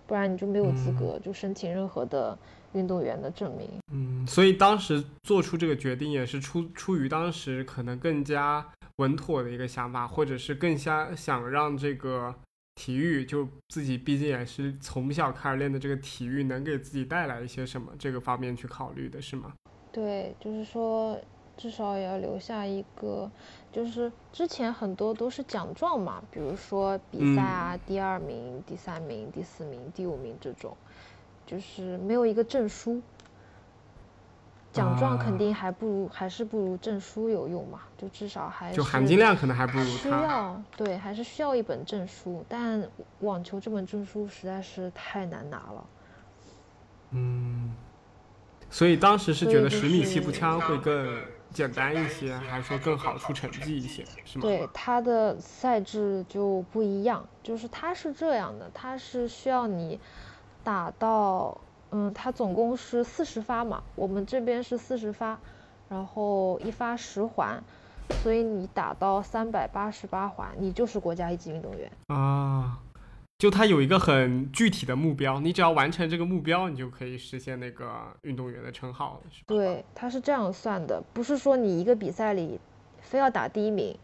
[0.05, 2.37] 不然你就没有资格就申请任何的
[2.72, 3.70] 运动员的证明。
[3.93, 8.66] 嗯，所以当时做出这个决定也是出出于当时可能更加
[8.97, 12.35] 稳妥的一个想法，或者是更加想让这个
[12.74, 19.53] 体育，就自己毕竟也是从小开始练的这个体育，能给自己带来一些什么这个方面去考虑的是吗？
[19.93, 21.16] 对，就是说
[21.57, 23.30] 至少也要留下一个，
[23.75, 30.77] 就是之前很多都是奖状嘛，比如说比赛啊，第二名、第三名、第四名、第五名这种，
[31.45, 33.03] 就是没有一个证书。
[34.72, 37.83] 奖状肯定还不如，还是不如证书有用嘛？
[37.97, 42.45] 就至少还就含金量可能还不如需要对，还是需要一本证书。
[42.49, 42.83] 但
[43.20, 45.87] 网球这本证书实在是太难拿了。
[47.11, 47.72] 嗯，
[48.68, 51.20] 所以当时是觉得十米气步枪会更
[51.55, 54.05] 简单一些，还是说更好出成绩一些？
[54.27, 54.43] 是吗？
[54.43, 59.99] 对，它的赛制就不一样，就是它是这样的，它是需要你
[60.63, 61.57] 打到。
[61.97, 65.39] 嗯，它总共是四十发嘛，我们这边是四十发，
[65.89, 67.63] 然后一发十环，
[68.21, 72.81] 所以你打到三百八十八环，你就是国家一级运动员啊。
[73.39, 77.91] 就他有一个很具体的目标，你只要完成这个目标，你就可以实现那个
[78.22, 79.45] 运动员的称号，是吧？
[79.49, 82.59] 对，他是这样算的，不是说你一个比赛里
[83.01, 83.97] 非要打第一名。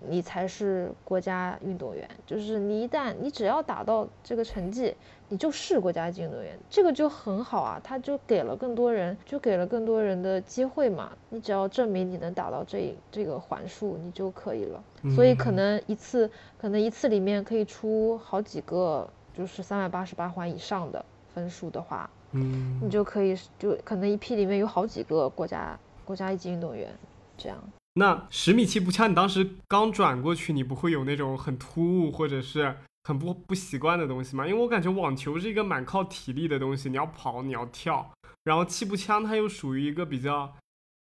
[0.00, 4.94] 你才是国家运动员，就是你一旦你只要打到这个成绩，
[5.28, 11.12] 你就是国家级运动员，这个就很好啊，他就给了更多人，就给了更多人的机会嘛。
[11.28, 14.82] 你只要证明你能达到这这个环数，你就可以了。
[15.14, 21.04] 所以可能一次，可能一次里面可以出好几个，就是三百八十八环以上的
[21.34, 26.90] 分数的话，嗯，你就可以就可能一批里面有好几个国家国家一级运动员
[27.36, 27.58] 这样。
[27.94, 32.74] 那十米气步枪，你当时刚转过去，你不会有那种很突兀或者是
[33.08, 34.46] 很不不习惯的东西嘛？
[34.46, 38.12] 因为我感觉网球是一个蛮靠体力的东西，你要跑，你要跳，
[38.44, 40.54] 然后气步枪它又属于一个比较，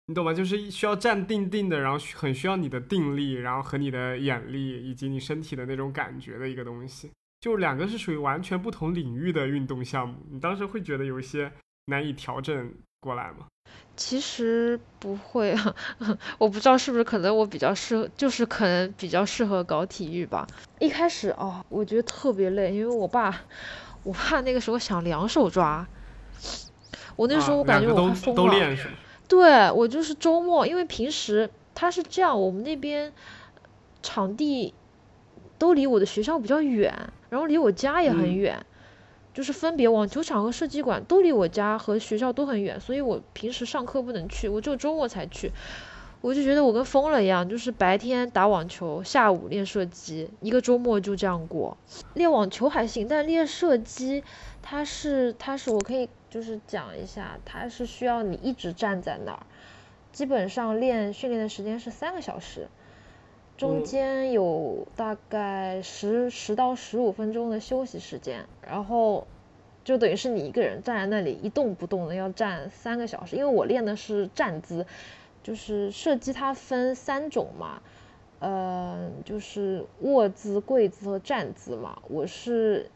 [0.08, 0.34] 你懂吗？
[0.34, 10.18] 就是需要站定定的，然后很需要你的定力，然后和你的眼力以及你身体的那种感觉的一个东西，就两个是属于完全不同领域的运动项目。
[10.30, 11.54] 你当时会觉得有一些
[11.86, 12.74] 难以调整
[13.04, 13.48] 过来吗？
[13.96, 15.76] 其实不会啊，
[16.40, 20.48] 我不知道是不是可能我比较适合，就是可能比较适合搞体育吧。
[20.80, 23.42] 一开始哦，我觉得特别累，因为我爸，
[24.04, 25.86] 我爸那个时候想两手抓，
[27.16, 28.76] 我那时候我感觉我快疯了。
[29.28, 33.12] 对，我就是周末，因为平时他是这样，我们那边
[34.02, 34.74] 场地
[35.60, 36.92] 都离我的学校比较远，
[37.30, 38.66] 然后离我家也很远。
[39.34, 45.52] 就是分别网球场和射击馆都离我家和学校都很远，所以我平时上课不能去，我只有周末才去。
[46.22, 51.78] 我就觉得我跟疯了一样，就是白天打网球，下午练射击，一个周末就这样过。
[52.14, 54.24] 练网球还行，但练射击，
[54.62, 59.46] 它是它是我可以就是讲一下，它是需要你一直站在那儿，
[60.14, 62.70] 基本上练训练的时间是三个小时。
[63.56, 69.28] 中间有大概十十到十五分钟的休息时间，然后
[69.84, 73.36] 就等于是你一个人站在那里一动不动的要站三个小时。
[73.36, 74.86] 因为我练的是站姿，
[75.44, 77.82] 就是射击它分三种嘛，
[78.40, 82.02] 呃，就是卧姿、跪姿和站姿嘛。
[82.10, 82.90] 我是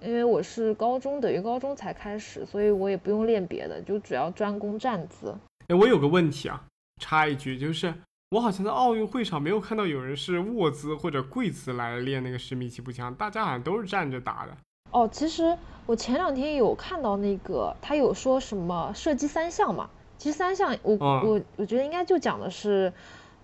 [0.00, 5.34] 因为我是高中等于高中才开始，所以我也不用练别的，就主要专攻站姿。
[5.68, 6.64] 哎，我有个问题啊，
[7.02, 7.92] 插一句就是。
[8.30, 14.56] 我好像在奥运会上没有看到有人是卧姿或者跪姿来练那个十米气步枪，大家好像都是站着打的。
[14.90, 15.56] 哦，其实
[15.86, 19.88] 我前两天有看到那个，他有说什么射击三项嘛？
[20.18, 22.92] 其实三项，我我我觉得应该就讲的是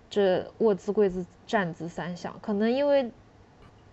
[0.09, 2.37] 这卧姿、跪姿、站姿三项。
[2.41, 3.09] 可能因为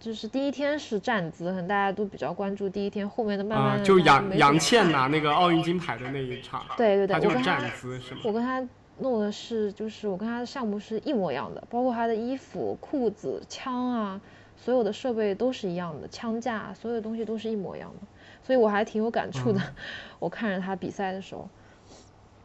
[0.01, 8.23] 就是第一天是站姿，可能大家都比较关注第一天，后面的慢慢就杨杨倩拿那个奥运金牌的那一场，对对对，他就是站姿是吗？
[8.25, 8.61] 我跟他。
[9.01, 14.21] 弄的是，就是我跟他的项目是一模一样的，包括他的衣服、裤子、枪啊，
[14.57, 18.07] 所有的设备都是一样的，枪架，所有东西都是一模一样的，
[18.43, 19.61] 所以我还挺有感触的。
[20.21, 21.49] 我看着他比赛的时候，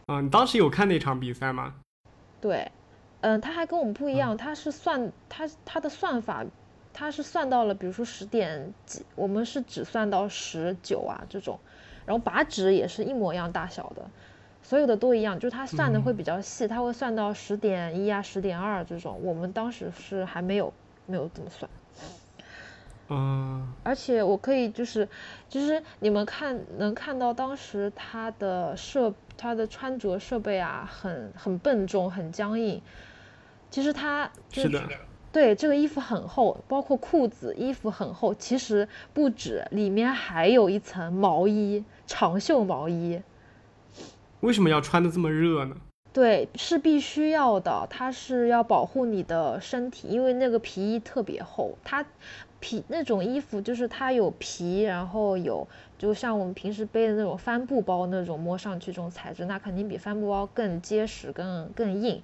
[0.08, 1.76] 啊，你当时有看那场比赛吗？
[2.39, 2.72] 对，
[3.22, 6.45] 嗯，他还跟我们不一样，他是算他他的算法，
[6.93, 11.60] 他是算到了，比如说十点几，我们是只算到十九啊这种，
[12.06, 14.06] 然后靶纸也是一模一样大小的。
[14.68, 19.20] 所有的都一样，就是他算的会比较细，他会算到十点一啊、十点二这种。
[19.22, 20.74] 我们当时是还没有
[21.05, 21.70] 没有这么算。
[23.09, 23.72] 嗯。
[23.84, 25.07] 而且我可以就是，
[25.47, 32.82] 其实你们看能看到当时他的设他的穿着设备啊，很很笨重，很僵硬。
[33.70, 34.82] 其实他就是的。
[35.32, 38.34] 对，这个衣服很厚，包括裤子，衣服很厚。
[38.34, 43.22] 其实不止，里面还有一层毛衣，长袖毛衣。
[44.42, 45.76] 为什么要穿的这么热呢？
[46.14, 52.06] 对，是必须要的，它是要保护你的身体，因为那个皮衣特别厚，它
[52.62, 55.68] 皮那种衣服就是它有皮，然后有
[55.98, 62.22] 就像我们平时背的那种帆布包那种，摸上去这种材质，那肯定比帆布包更结实、更更硬，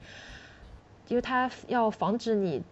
[1.09, 2.63] 因为它要防止你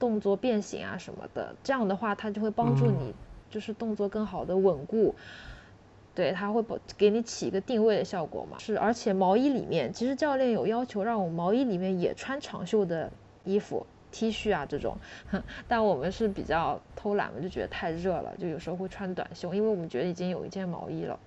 [0.00, 3.14] 动作变形啊什么的，这样的话它就会帮助你
[3.48, 5.14] 就是动作更好的稳固。
[6.14, 8.56] 对，它会给给你起一个定位的效果嘛？
[8.58, 13.10] 是，而且毛衣里面，其实教练有要求让我毛衣里面也穿长袖的
[13.42, 14.96] 衣服，T 恤啊这种，
[15.66, 21.18] 但我们是比较偷懒嘛，就觉得太热了，就有时候会穿短袖，因为我们觉得已经有一件毛衣了。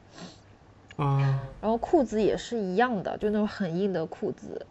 [0.95, 1.41] 啊。
[1.61, 4.65] 然后裤子也是一样的，就那种很硬的裤子。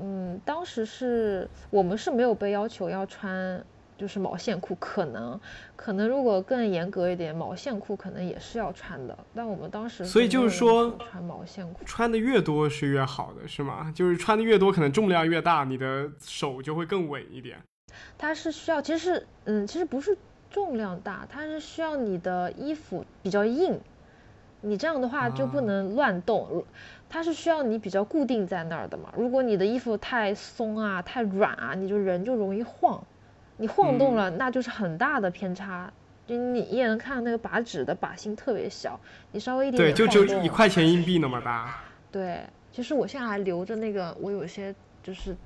[0.00, 3.64] 嗯，当时是我们是没有被要求要穿。
[4.02, 5.40] 就是毛线裤，可能
[5.76, 9.16] 可能如果更严格一点，毛线裤可能也是要穿的。
[9.32, 13.92] 但我们当时所以就是说穿毛线裤，穿的越多是越好的，是吗？
[13.94, 17.58] 就是穿的越多，可能重量越大，你的手就会更稳一点。
[18.18, 20.18] 它是需要，其实是嗯，其实不是
[20.50, 23.78] 重量大，它是需要你的衣服比较硬，
[24.62, 26.64] 你这样的话就不能乱动。
[27.08, 29.14] 它是需要你比较固定在那儿的嘛。
[29.16, 33.00] 如果你的衣服太松啊、太软啊，你就人就容易晃。
[33.62, 35.92] 你晃动了，那就是很大的偏差。
[36.26, 38.98] 就你一眼能看到那个靶纸的靶心特别小，
[39.30, 41.80] 你稍微一点对，就只有一块钱硬币那么大。
[42.10, 42.40] 对，
[42.72, 45.36] 其实我现在还留着那个，我有些就是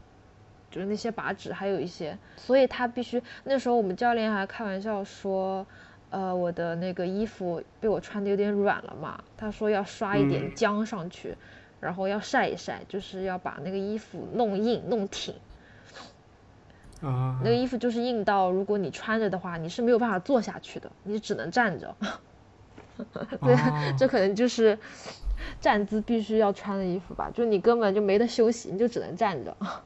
[0.70, 5.66] 就是那些靶纸还有一些，所以他必须那时候我们教练还开玩笑说，
[6.08, 11.36] 呃，我的那个衣服被我穿的有点软了嘛，他说要刷一点浆上去，
[11.80, 15.34] 然后要晒一晒，就是要把那个衣服弄硬弄挺。
[17.02, 21.94] 啊，那个衣服就是硬到，如果你穿着的话，你是没有办法坐下去的，你只能站着。
[23.42, 23.54] 对，
[23.98, 24.78] 这可能就是
[25.60, 29.54] 站姿必须要穿的衣服吧，就你根本就没得休息，你就只能站着。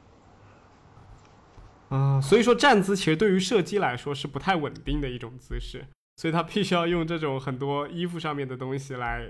[1.89, 5.85] 啊，所以说站姿其实对于射击来说是不太稳定的一种姿势，
[6.15, 9.29] 所以他必须要用这种很多衣服上面的东西来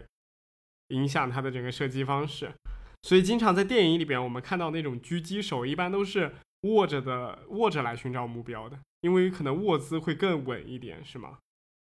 [0.89, 2.53] 影响他的整个射击方式。
[3.01, 6.31] 所以经常在电影里边，我们看到那种狙击手，一般都是。
[6.61, 11.37] 握着的握着来寻找目标的，因为可能握姿会更稳一点，是吗？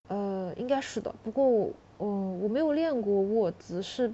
[0.07, 1.13] 呃，应该是的。
[1.23, 4.11] 不过我，嗯，我没有练过握姿，是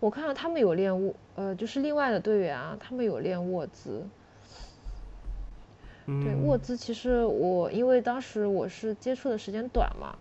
[0.00, 4.04] 我看到他们有练握，呃，就是另外的队员啊，他们有练握姿。
[6.06, 10.18] 对，握姿其实我因为当时我是接触的时间短嘛，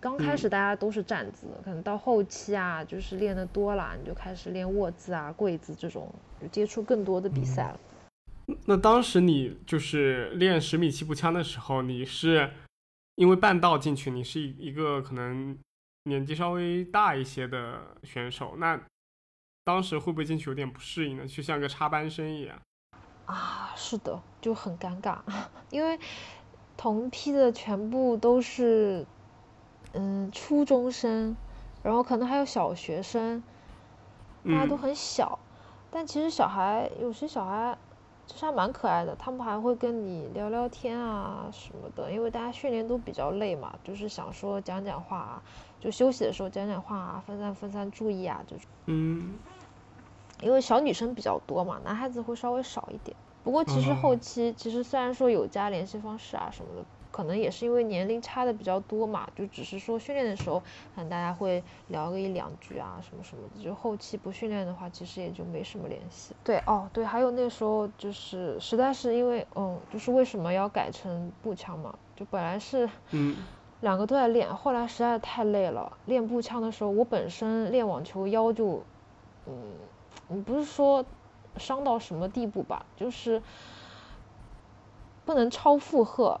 [0.00, 6.08] 刚开始大家都是站姿，可能到后期啊，就是练的多了，你就开始练握姿啊、跪姿这种，
[6.40, 7.78] 就接触更多的比赛了。
[8.66, 12.50] 那当时你就是练十米气步枪的时候，你是
[13.14, 15.58] 因为半道进去，你是一个可能
[16.04, 18.78] 年纪稍微大一些的选手，那
[19.64, 21.26] 当时会不会进去有点不适应呢？
[21.26, 22.60] 就像个插班生一样。
[23.24, 25.18] 啊，是的，就很尴尬，
[25.70, 25.98] 因为
[26.76, 29.06] 同批的全部都是
[29.94, 31.34] 嗯初中生，
[31.82, 33.42] 然后可能还有小学生，
[34.44, 35.38] 大家都很小，
[35.90, 37.78] 但其实小孩有些小孩。
[38.26, 45.42] 其实还蛮可爱的，他们还会跟你聊聊天啊什么的，因为大家训练都比较累嘛，就是想说讲讲话，啊，
[45.80, 48.64] 就休息的时候讲讲话啊，分散分散注意啊这种。
[48.86, 49.34] 嗯。
[50.40, 53.16] 因为小女生比较多嘛，男孩子会稍微少一点。
[53.44, 56.84] 不过其实后期其实虽然说有加联系方式啊什么的。
[57.14, 60.58] 可能也是因为年龄差的比较多嘛，就只是说训练的时候，
[60.96, 63.62] 可能大家会聊个一两句啊，什么什么的。
[63.62, 66.34] 就后期不训练的话，其实也就没什么联系。
[66.42, 71.96] 对，哦，对，还有那时候就是实在是因为，嗯，就是为什么要改成步枪嘛？
[72.16, 73.36] 就本来是，嗯，
[73.82, 75.96] 两个都在练，后来实在太累了。
[76.06, 78.82] 练步枪的时候，我本身练网球腰就，
[79.46, 79.54] 嗯，
[80.26, 81.04] 你不是说
[81.58, 82.84] 伤到什么地步吧？
[82.96, 83.40] 就是
[85.24, 86.40] 不能超负荷。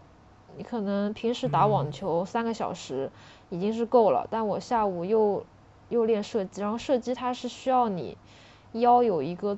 [0.56, 3.10] 你可能平时打网球三个小时
[3.50, 5.44] 已经是够了，但我下午又
[5.88, 8.16] 又练射击，然后射击它是需要你
[8.72, 9.56] 腰有一个，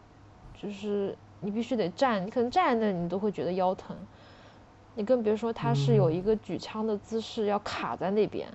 [0.60, 3.96] 就是你必须得站，你可能站在那你都会觉得腰疼，
[4.94, 8.48] 你更别说它是有一个举枪的姿势要卡在那边，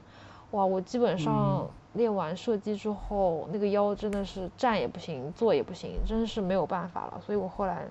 [0.51, 7.87] 哇，我基本上练完射击之后，那个腰真的是站也不行，坐也不行，真是没有办法了，所以我后来。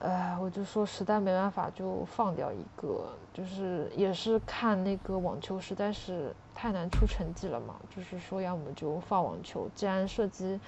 [0.00, 10.58] 哎，我就说实在没办法就放掉一个，就是也是看那个网球实在是太难出成绩了嘛，就是说要么就放网球，既然射击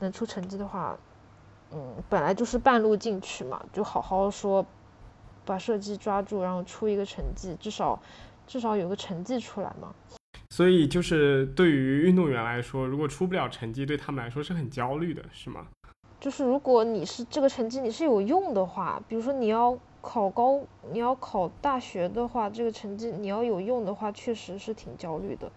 [0.00, 0.98] 能出成绩的话，
[1.70, 4.66] 嗯，本来就是半路进去嘛，就好好说
[5.44, 7.96] 把射击抓住，然后出一个成绩，至少
[8.44, 9.94] 至少有个成绩出来嘛。
[10.50, 15.68] 所以就是对于运动员来说，如果出不了成绩，对他们来说是很焦虑的，是吗？
[16.20, 20.60] 就是如果你是这个成绩你是有用的话，比如说你要考高，
[20.92, 25.50] 你要考大学的话，这个成绩你要有用的话，确实是挺焦虑的，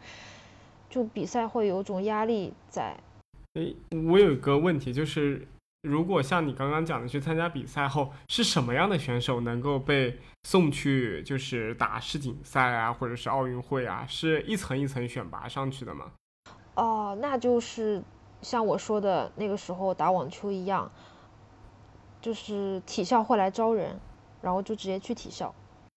[0.89, 2.95] 就比赛会有种压力在。
[3.55, 3.75] 诶，
[4.09, 5.45] 我有一个问题就是。
[5.85, 14.05] 如果像你刚刚讲的去参加比赛后，是什么样的选手能够被送去就是打世锦赛啊，或者是奥运会啊？
[14.07, 16.09] 是一层一层选拔上去的吗？
[16.75, 18.01] 哦，那就是
[18.43, 20.91] 像我说的那个时候打网球一样，
[22.21, 23.97] 就是体校会来招人，
[24.41, 25.53] 然后就直接去体校。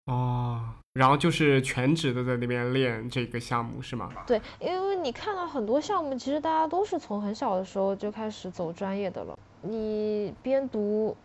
[0.06, 4.08] 哦，然后就是全职的在那边练这个项目是吗？
[4.24, 9.36] 对，因为你看到很多项目，其实大家都是从很小的时候就开始走专业的了。
[9.62, 11.16] 你边读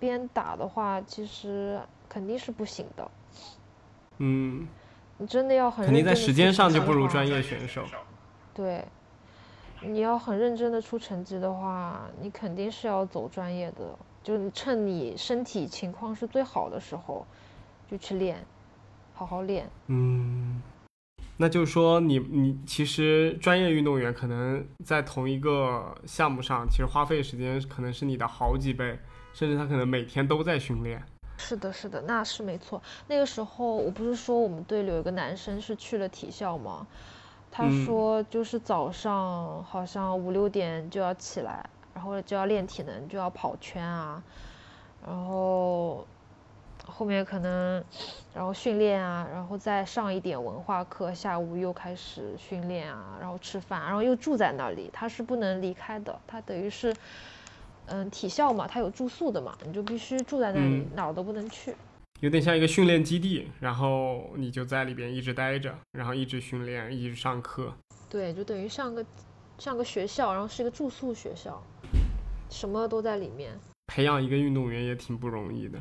[0.00, 3.10] 边打的话，其实肯定是不行的。
[4.18, 4.66] 嗯，
[5.18, 7.84] 你真的要很肯定在时间上就不如专业选手。
[8.52, 8.84] 对，
[9.86, 17.26] 你要很认真的出成绩的话，你肯定是要走专业的，就趁你身体情况是最好的时候
[17.90, 18.44] 就去练，
[19.14, 19.68] 好好练。
[19.86, 20.60] 嗯。
[21.38, 28.98] 那就是说，你你其实专业运动员可能在同一个项目上，其实花费时间可能是你的好几倍，
[29.34, 31.02] 甚至他可能每天都在训练。
[31.36, 32.82] 是的，是的，那是没错。
[33.06, 36.86] 那个时候我不是说我们队里有一个男生是去了体校吗？
[37.56, 44.22] 他说就是早上好像五六点就要起来，然后就要练体能，就要跑圈啊，
[45.06, 46.06] 然后。
[46.88, 47.82] 后面可能，
[48.32, 56.94] 然后训练啊，然后再上一点文化课，下午又开始训练啊，然后吃饭，然后又住在那里，他是不能离开的，他等于是，
[57.86, 61.74] 嗯，体校嘛，他有住宿的嘛，你就必须住在那里，哪儿都不能去。
[62.20, 67.74] 有点像一个训练基地，然后你就在里边一直待着，然后一直训练，一直上课。
[68.08, 69.04] 对，就等于上个
[69.58, 71.62] 上个学校，然后是一个住宿学校，
[72.48, 73.58] 什么都在里面。
[73.88, 75.78] 培养一个运动员也挺不容易的。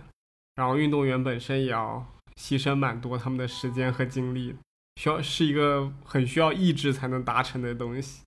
[0.55, 2.05] 然后运动员本身也要
[2.36, 4.55] 牺牲蛮多他们的时间和精力，
[4.97, 8.23] 需要是一个很需要意志才能达成的东西。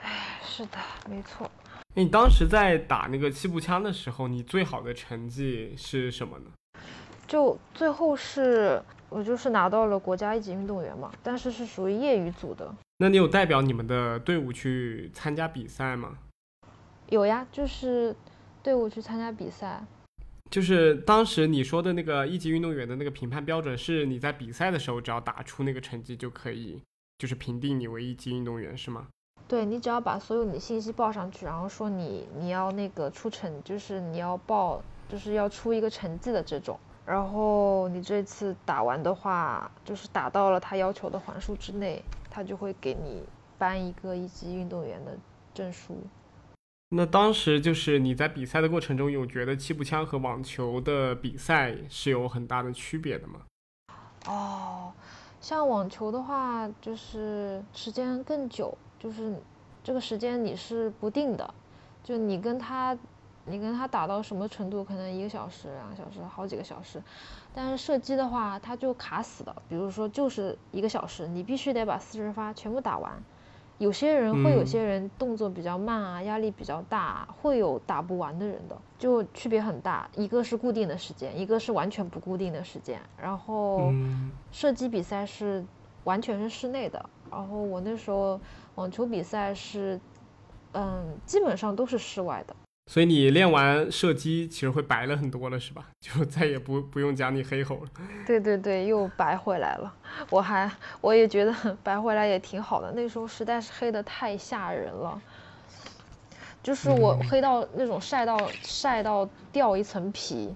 [0.00, 1.50] 哎，是的，没错。
[1.94, 6.46] 你当时在打那个气步枪的时候，你最好的成绩是什么呢？
[7.30, 12.74] 就最后是我就是拿到了国家一级运动员嘛，但是是属于业余组的。
[12.98, 16.18] 那你有代表你们的队伍去参加比赛吗？
[17.08, 18.16] 有呀，就是
[18.64, 19.80] 队伍去参加比赛。
[20.50, 26.82] 就是当时你说的那个一级运动员的那个评判标准，是你在比赛的时候只要打出那个成绩就可以，
[27.16, 29.06] 就是评定你为一级运动员是吗？
[29.46, 36.78] 对你只要把所有你的信息报上去，然后说你你要那个出成，就是你要报，就是要出一个成绩的这种，
[37.10, 42.00] 然后你这次打完的话，就是打到了他要求的环数之内，
[42.30, 43.24] 他就会给你
[43.58, 45.18] 颁一个一级运动员的
[45.52, 45.98] 证书。
[46.90, 53.40] 那当时就是你在比赛的过程中，有觉得气步枪和网球的比赛是有很大的区别的吗？
[54.26, 54.92] 哦，
[55.40, 59.34] 像网球的话，就是时间更久，就是
[59.82, 61.52] 这个时间你是不定的，
[62.04, 62.96] 就你跟他，
[63.50, 67.02] 你跟他打到什么程度，可能一个小时、两个小时、好几个小时。
[67.54, 73.12] 但是射击的话，它就卡死的，比如说就是一个小时，你必须得把四十发全部打完。
[73.78, 80.06] 有些人会有些人动作比较慢啊，压力比较大，会有打不完的人的，就区别很大。
[80.14, 83.00] 一个是固定的时间，一个是完全不固定的时间。
[83.18, 83.90] 然后
[84.52, 85.64] 射击比赛是
[86.04, 88.38] 完全是室内的，然后我那时候
[88.74, 89.98] 网球比赛是，
[90.72, 92.54] 嗯，基本上都是室外的。
[92.90, 95.86] 所以你练完射击，其实会白了很多了，是吧？
[96.02, 97.82] 就再也不不用讲你黑吼了。
[98.26, 99.94] 对对对，又白回来了。
[100.28, 100.68] 我还
[101.00, 102.90] 我也觉得白回来也挺好的。
[102.90, 105.22] 那时候实在是黑的太吓人了，
[106.64, 110.52] 就是我黑到那种晒到晒到掉一层皮。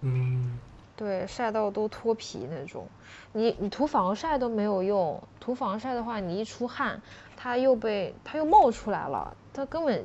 [0.00, 0.58] 嗯。
[0.96, 2.84] 对，晒到都脱皮那种。
[3.32, 7.00] 你你涂防晒都没有用，涂防晒的话，你一出汗，
[7.36, 10.04] 它又被它又冒出来了，它根本。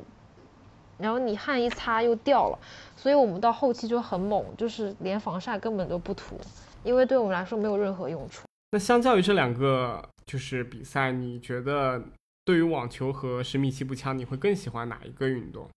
[1.01, 2.59] 然后你汗一擦又掉了，
[2.95, 6.39] 所以我们到后期就很猛，就是连防晒根本都不涂，
[6.83, 8.45] 因为对我们来说没有任何用处。
[8.71, 12.01] 那相较于这两个就是比赛，你觉得
[12.45, 15.67] 对于网球和十米气步枪，你会更喜欢哪一个运动？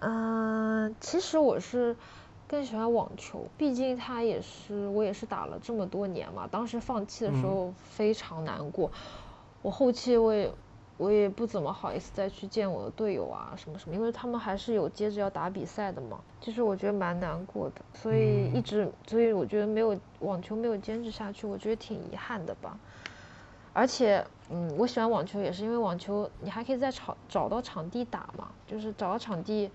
[0.00, 1.96] 嗯，其实我是
[2.48, 8.90] 更喜欢网球，毕竟它也是我也是打了这么多年嘛，当时放弃的时候非常难过，
[9.62, 10.52] 我后期我也。
[10.96, 16.18] 我也不怎么好意思再去见我的队友啊，什么什么，因为他们还是有接着要打比赛的嘛。
[16.40, 22.78] 其实我觉得蛮难过的，所以一直，所以我觉得没有网球没有坚持下去，我觉得挺遗憾的吧。
[23.72, 29.70] 而且，嗯，我喜欢网球也是因为网球你还可以在场找到场地打嘛，就是找到场地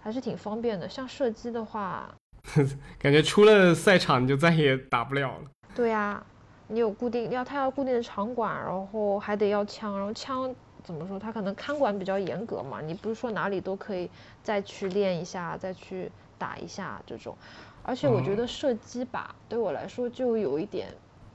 [0.00, 0.88] 还是挺方便的。
[0.88, 2.08] 像射击的话，
[3.00, 5.50] 感觉出了赛场你就再也打不了了。
[5.74, 6.24] 对呀，
[6.68, 10.54] 你有固定要他要固定的场馆，然后还得要枪，然后枪。
[10.82, 11.18] 怎么说？
[11.18, 14.10] 他可能看管比较严格嘛，你不是说哪里都可以
[14.42, 17.34] 再去练一下，再去打一下这种。
[17.82, 20.92] 而且我觉得射击吧，对我来说就有一点，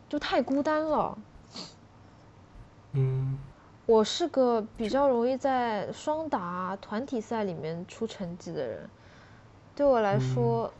[0.07, 1.17] 就太孤单了。
[2.91, 3.39] 嗯。
[3.87, 8.87] 我是个比较容易在双打、团体赛里面出成绩的人。
[9.75, 10.71] 对我来说，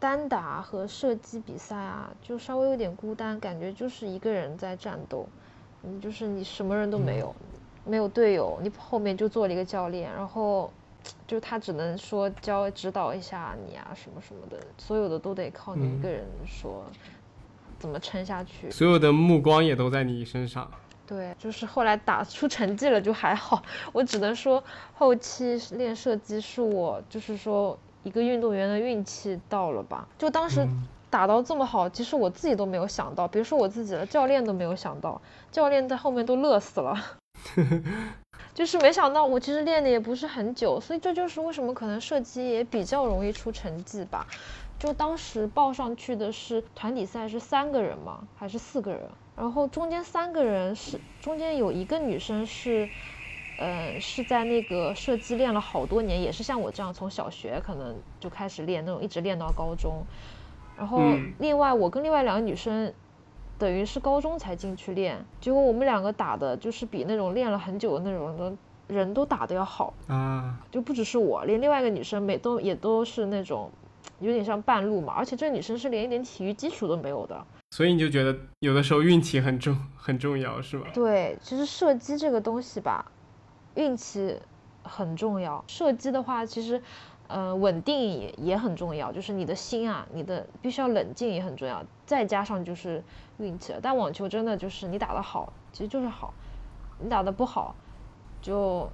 [0.00, 5.26] 单打和射击比赛啊，就稍微有点孤单，感觉就是一个人在战斗，
[5.82, 7.34] 嗯，就是你什么人都没有。
[7.84, 10.70] 没有队友，你后面就做了一个教练，然后
[11.26, 16.84] 就他只能说教指导一下你啊什么什么的，所有的都得靠你一个人说
[17.78, 18.70] 怎么撑下去。
[18.70, 20.70] 所有的目光也都在你身上。
[21.06, 23.62] 对，就是后来打出成绩了就还好，
[23.94, 27.78] 我只能说后期练射击是我就是说
[28.08, 30.08] 一个运动员的运气到了吧。
[30.16, 30.66] 就当时
[31.10, 35.20] 打到这么好，其实我自己都没有想到，别说我自己了，教练都没有想到，
[35.52, 36.96] 教练在后面都乐死了。
[38.54, 44.26] 就是没想到，我其实练的也不是很久，所以这就是为什么可能射击也比较容易出成绩吧。
[44.78, 49.00] 就当时报上去的是团体赛是三个人吗，还是四个人？
[49.36, 52.88] 然后中间三个人是中间有一个女生是，
[53.58, 60.02] 呃，是在那个射击练了好多年，也是像我这样从小学可能就开始练那种，一直练到高中。
[60.76, 61.02] 然后
[61.38, 62.92] 另外我跟另外两个女生。
[63.58, 68.56] 等于是高中才进去练，结果我们两个打的就是比那种练了很久的那种的
[68.86, 73.68] 人都打的要好啊，就不只是我，连另外一个女生每都也都是那种
[74.20, 80.86] 有点像半路嘛，而且这女生是连一点体育基础都没有的，所以你就觉得有的时候运气很重很重要是吧？
[80.94, 83.10] 对，其实射击这个东西吧，
[83.78, 84.36] 运气
[84.82, 85.64] 很重要。
[85.66, 86.82] 射击的话，其实。
[87.28, 93.04] 呃，稳定也也很重要，就是你的心啊，你的必须要冷静也很重要，再加上就是
[93.36, 93.78] 运气了。
[93.82, 96.32] 但网球真的就是你打得好，其实就是好；
[96.98, 97.76] 你打得不好，
[98.40, 98.88] 就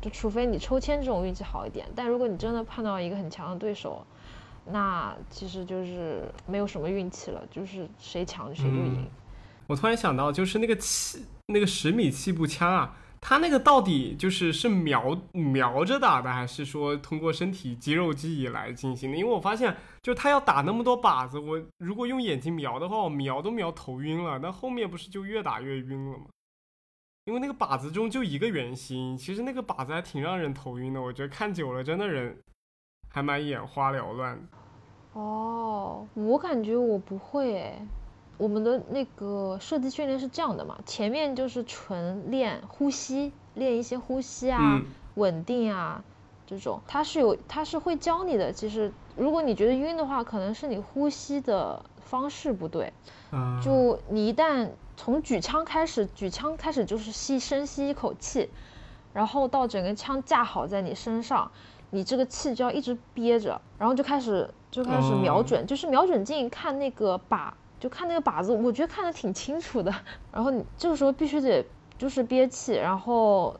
[0.00, 1.86] 就除非你抽签这种运气好一点。
[1.94, 4.04] 但如果你真的碰到一个很强的对手，
[4.64, 9.08] 那其实就是没有什么运气了，就是谁强谁就赢。
[9.68, 12.96] 我突然想到，就是那个气，那个十米气步枪啊。
[13.20, 19.16] 他那个到底就是是瞄瞄着打的，还是说通过身体肌肉记忆来进行的？
[19.16, 24.38] 因为我发现，就他要打那么多靶子，我如果用眼睛瞄的话，我瞄都瞄头晕了。
[24.38, 26.24] 那后面不是就越打越晕了吗？
[27.26, 31.00] 因为那个靶子中就一个圆心，其实那个靶子还挺让人头晕的。
[31.00, 32.36] 我觉得看久了，真的人
[33.10, 34.42] 还蛮眼花缭乱的。
[35.12, 37.86] 哦，我感觉我不会诶。
[38.40, 44.80] 我们的那个射击训练是这样的嘛，前面就是纯练呼吸，练一些呼吸啊、
[45.16, 46.02] 稳定啊
[46.46, 48.50] 这种，它是有，它是会教你的。
[48.50, 52.94] 其实如果你觉得晕的话，可能是你呼吸的方式不对。
[53.62, 58.48] 就你一旦从举枪开始，举枪开始就是吸深吸一口气，
[59.12, 61.52] 然后到整个枪架好在你身上，
[61.90, 67.50] 你这个气就要一直憋着，然后就开始就开始瞄准，就是瞄准镜看那个靶。
[67.80, 69.92] 就看那个靶子，我觉得看得挺清楚的。
[70.30, 71.64] 然后你这个时候必须得
[71.98, 73.58] 就是憋气，然后，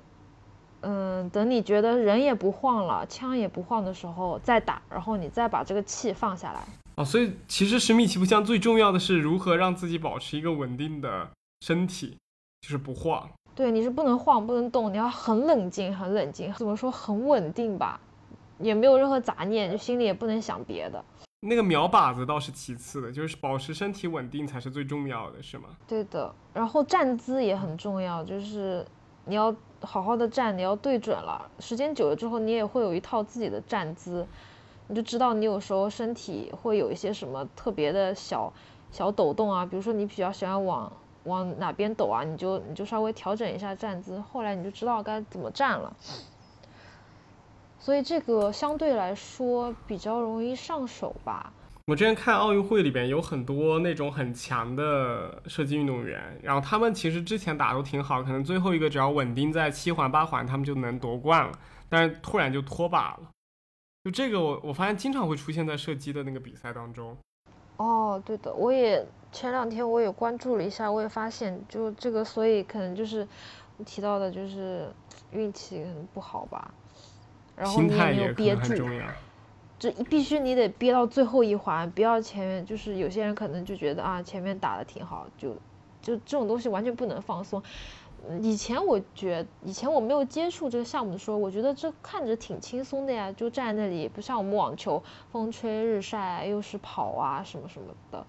[0.82, 6.60] 嗯，等你觉得人也不晃了，枪也不晃的时候再打，然后你再把这个气放下来。
[6.96, 11.28] 啊，所以其实十米起步枪最重要的是如何让自己保持一个稳定的
[11.62, 12.18] 身体，
[12.60, 13.26] 就是不晃。
[13.54, 16.52] 对，你是不能晃，不能动，你要很冷静，很冷静。
[16.54, 17.98] 怎么说很稳定吧？
[18.58, 21.02] 也没有任何杂念，就心里也不能想别的。
[21.42, 25.70] 那个瞄靶子倒是其次的，就是保持身体稳定才是最重要的，是吗？
[25.88, 28.86] 对的，然后站姿也很重要，就是
[29.24, 31.50] 你要好好的站，你要对准了。
[31.58, 34.26] 时间久了之后，你也会有一套自己的站姿，
[34.88, 38.52] 你就知道你有时候身体会有一些什么特别的小
[38.90, 40.92] 小抖动啊，比如说你比较喜欢往
[41.24, 45.96] 往哪边抖啊，你就你就稍微调整一下站姿，后来你就知道该怎么站了。
[47.80, 51.52] 所以这个相对来说比较容易上手吧。
[51.86, 61.52] 我之前看奥运会里边有很多那种很强的射击运动员，然后他们其实之前打都挺好，可能最后一个只要稳定在七环八环，他们就能夺冠了。
[61.88, 63.30] 但是突然就脱靶了，
[64.04, 67.16] 就这个我我发现经常会出现在射击的那个比赛当中。
[67.78, 73.26] 哦，对的，我也前两天我也关注了一下，我也发现就这个，所以可能就是
[73.84, 74.88] 提到的就是
[75.32, 76.72] 运气不好吧。
[77.60, 78.74] 然后你也没有憋住，
[79.78, 85.50] 这必须你得憋到最后一环，不要前面就是有些人可能就觉得啊前面打的挺好，就
[86.00, 87.62] 就这种东西完全不能放松。
[88.40, 98.26] 以前我觉，以前我没有接触这个项目的时候，我觉得这看着挺轻松的呀，就站在那里，不像我们网球，风吹日晒，又是跑啊什么什么的，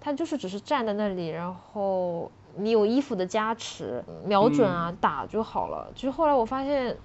[0.00, 5.90] 他就是只是站在那里，然后你有衣服的加持，瞄准啊打就好了。
[5.94, 6.96] 就后来我发现。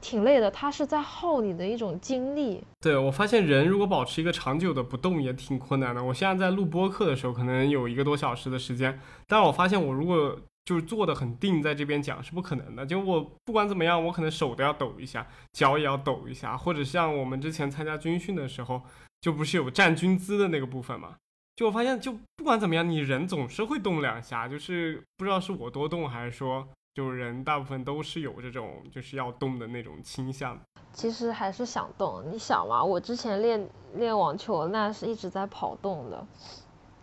[0.00, 2.62] 挺累的，它是在耗你的一种精力。
[2.80, 6.02] 对我发现人如果保持一个长久的不动也挺困难的。
[6.02, 12.84] 我现在在录播课的时候，可能有一个多小时的时间，但我发现我如果就是坐的很定，在这边讲是不可能的。
[12.84, 18.82] 就我不管怎么样，我可能手都要抖一下，脚也要抖一下，或者像我们之前参加军训的时候，
[19.20, 21.16] 就不是有站军姿的那个部分嘛？
[21.56, 26.68] 就我发现，就不管怎么样，你人总是会动两下，就是不知道是我多动还是说。
[26.98, 30.58] 就人大部分都是有这种就是要动的那种倾向，
[30.92, 32.24] 其实还是想动。
[32.28, 36.26] 你想嘛，我之前练练网球，那是一直在跑动的，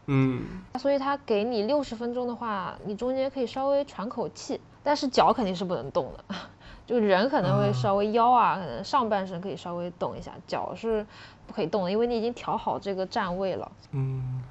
[0.07, 0.43] 嗯，
[0.77, 6.35] 所以他给你六十分钟的话，你中间可以稍微喘口气，但是脚肯定是不能动的，
[6.85, 11.07] 就人可能会稍微腰啊，可能上半身可以稍微动一下，脚是
[11.47, 14.43] 不可以动的，因为你已经调好这个站位了，嗯。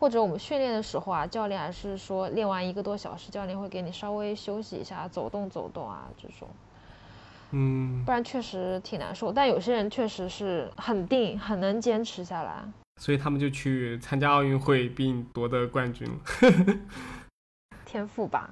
[0.00, 6.48] 或者我们训练的时候啊，教练还是说练完一个多小时，教练会给你稍微休息一下，走动走动啊这种，
[7.50, 9.30] 嗯，不然确实挺难受。
[9.30, 12.64] 但有些人确实是很定，很能坚持下来，
[12.98, 16.08] 所以他们就去参加奥运会并夺得冠军。
[17.84, 18.48] 天赋吧，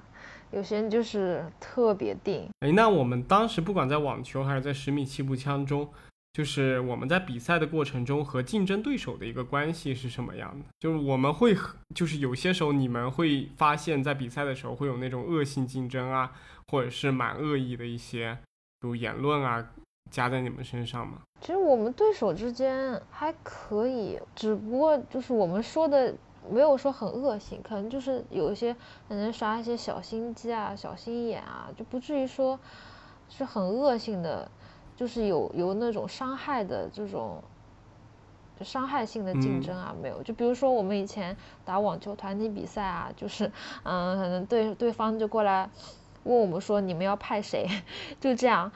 [0.50, 2.46] 有些人就是特别定。
[2.60, 5.88] 哎，那我们当时不管在网球还是在十米气步枪中。
[6.32, 10.64] 就是我们在比赛的过程中和竞争对手的一个关系是什么样的？
[10.78, 11.56] 就是我们会，
[11.94, 16.32] 就是有些时候你们会发现，在比赛的时候会有那种恶性竞争啊，
[16.68, 18.38] 或者是蛮恶意的一些，
[18.78, 19.68] 比如言论啊，
[20.12, 21.22] 加在你们身上吗？
[21.40, 26.14] 其实我们对手之间还可以，只不过就是我们说的
[26.48, 28.72] 没有说很恶性，可能就是有一些
[29.08, 32.60] 可能耍一些小心机啊、小心眼啊，就不至于说
[33.28, 34.48] 是很恶性的。
[34.98, 37.40] 就是有有那种伤害的这种，
[38.62, 40.20] 伤害性的竞争啊，没有。
[40.24, 43.52] 就比如说我们以前打网球团体比赛啊，就是
[43.84, 45.70] 嗯，可能对对方就过来
[46.24, 47.68] 问我们说你们要派谁，
[48.20, 48.72] 就这样。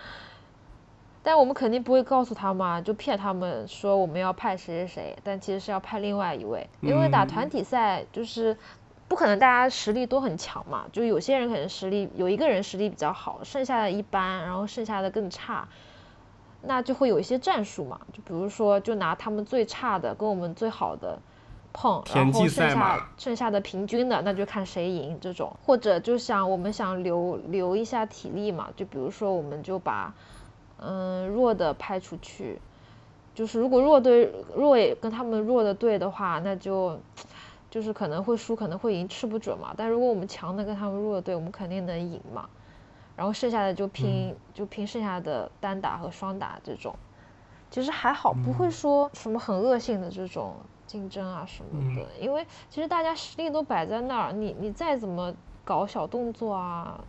[1.25, 8.57] 但我们肯定不会告诉他嘛，就骗他们说我们要派谁谁谁，但其实是要派另外一位，因为打团体赛就是
[9.09, 15.69] 不可能大家实力都很强嘛，就有些人可能实力有一个人实力比较好，剩下的一般，然后剩下的更差。
[16.65, 21.19] 那就会有一些战术嘛，就比如说，就拿他们最差的跟我们最好的
[21.73, 25.57] 碰，然后剩下剩下的平均的，那就看谁赢这种。
[25.67, 30.15] 或者就想我们想留留一下体力嘛，就比如说我们就把
[30.79, 32.61] 嗯弱的派出去，
[33.35, 37.01] 就是如果弱队弱也跟他们弱的队的话，那就
[37.71, 39.75] 就是可能会输，可能会赢，吃不准嘛。
[39.77, 42.49] 但如果我们强的跟他们弱的队，我们肯定能赢嘛。
[43.23, 46.93] 然后剩下的就拼，就拼剩下的单打和双打这种，
[47.71, 50.57] 其实还好，不会说什么很恶性的这种
[50.89, 52.05] 竞争啊什么的。
[52.21, 55.33] 因为其实大家实力都摆在那儿，你你再怎么
[55.65, 57.01] 搞小动作啊，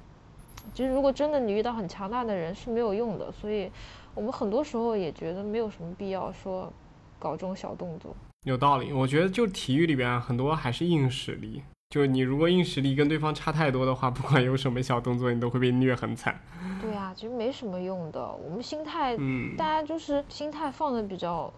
[0.72, 3.32] 其实如果真的你遇到很强大的人是没有用的。
[3.32, 3.72] 所以
[4.14, 6.72] 我们很多时候也觉得没有什么必要说
[7.18, 8.16] 搞这种小动作。
[8.43, 11.64] 有道理，我觉得就体育里边很多还是硬实力。
[11.94, 16.39] 就你如果硬实力跟对方差太多的话，不管有什么小动作，你都会被虐很惨。
[16.82, 18.34] 对啊，其实没什么用的。
[18.34, 21.54] 我们心态，嗯，大家就是心态放的比较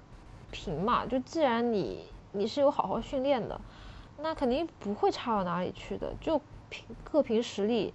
[0.52, 1.06] 平嘛。
[1.06, 3.58] 就既然你你是有好好训练的，
[4.20, 6.14] 那肯定不会差到哪里去的。
[6.20, 6.38] 就
[6.70, 7.94] 凭各凭实力，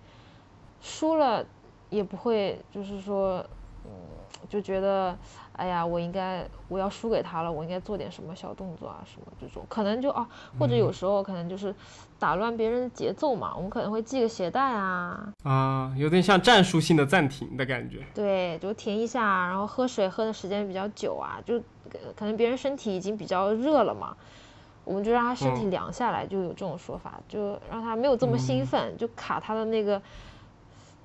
[0.80, 1.44] 输了
[1.90, 3.44] 也不会就是说，
[3.84, 3.90] 嗯，
[4.50, 5.16] 就觉得。
[5.56, 10.26] 哎呀，我应该我要输给他了，我应该做点什么小动作啊，什么这种可能就啊，
[10.58, 11.74] 或者有时候可能就是
[12.18, 17.98] 打乱别人的节奏嘛，我们可能会系个鞋带啊，啊，有点像战术性的暂停的感觉。
[18.14, 21.60] 对，就停一下，然后喝水喝的时间比较久啊，就
[22.16, 24.16] 可能别人身体已经比较热了嘛，
[24.84, 30.00] 我们就让他身体凉下来，就有这种说法，就让他没有这么兴奋，就卡他的那个。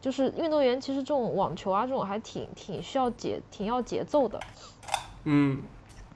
[0.06, 4.40] 就是运动员，其实这种网球啊，这种还挺挺需要节，挺要节奏的，
[5.24, 5.64] 嗯，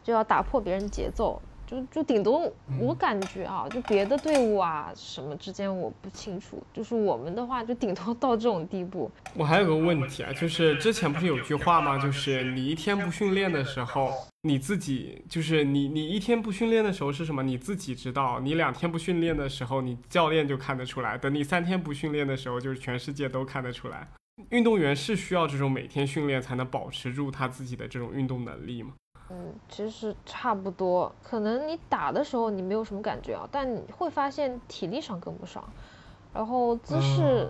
[0.04, 1.42] 就要打破别人节奏。
[1.70, 9.12] 就就顶多我感觉啊，就别的队伍啊什么之间我不清楚，就是我们的话就顶多到这种地步。
[9.36, 12.00] 我还有个问题啊，就是之前不是有句话吗？
[12.00, 17.44] 就是你一天不训练的时候，你自己就是你你一天不训练的时候是什么？
[17.44, 18.40] 你自己知道。
[18.40, 21.20] 你两天不训练的时候，你教练就看得出来。
[21.20, 24.08] 等你三天不训练的时候，就是全世界都看得出来。
[24.50, 28.94] 运动员是需要这种每天训练才能保持住他自己的这种运动能力吗？
[29.30, 35.64] 嗯，其实差不多，可能你打的时候你没有什么感觉啊，但你会发现体力上跟不上，
[36.34, 37.50] 然后姿势。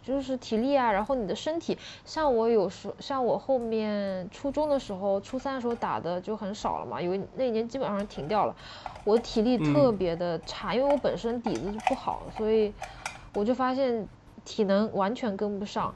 [0.00, 8.56] 就是体力啊，然后你的身体，像我有时，像我后面初中的时候，初三的时候打的就很少了嘛，因为那一年基本上停掉了，
[9.04, 12.72] 我体力特别的差，因为我本身底子就不好，所以
[13.34, 14.08] 我就发现
[14.46, 15.94] 体能完全跟不上，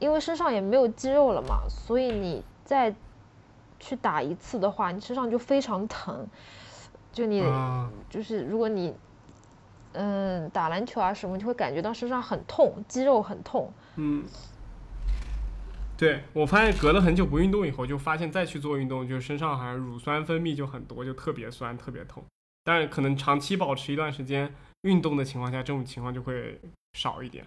[0.00, 2.92] 因为身上也没有肌肉了嘛，所以你再
[3.78, 6.26] 去打一次的话，你身上就非常疼，
[7.12, 7.42] 就你
[8.10, 8.94] 就是如果你。
[9.94, 13.72] 嗯，打篮球啊什么，你会感觉到身上很痛，肌肉很痛。
[13.96, 14.22] 嗯，
[15.96, 22.22] 对我发现隔了很久不运动以后，就发现再去做运动，就身上好像乳酸分泌就很多，就特别酸，特别痛。
[22.62, 26.60] 但是可能长期保持一段时间运动的情况下，这种情况就会
[26.92, 27.44] 少一点。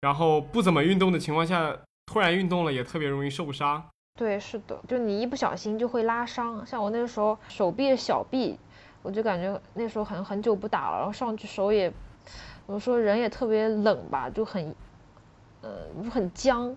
[0.00, 1.76] 然后不怎么运动的情况下，
[2.06, 3.84] 突然运动了也特别容易受伤。
[4.20, 6.64] 对，是的，就你一不小心就会拉伤。
[6.64, 8.58] 像我那个时候手臂、小臂。
[9.02, 11.90] 我就感觉那时候很很久不打了，然后上去手也，
[12.66, 14.74] 我说人也特别冷吧，就很，
[15.62, 15.70] 呃，
[16.10, 16.76] 很僵。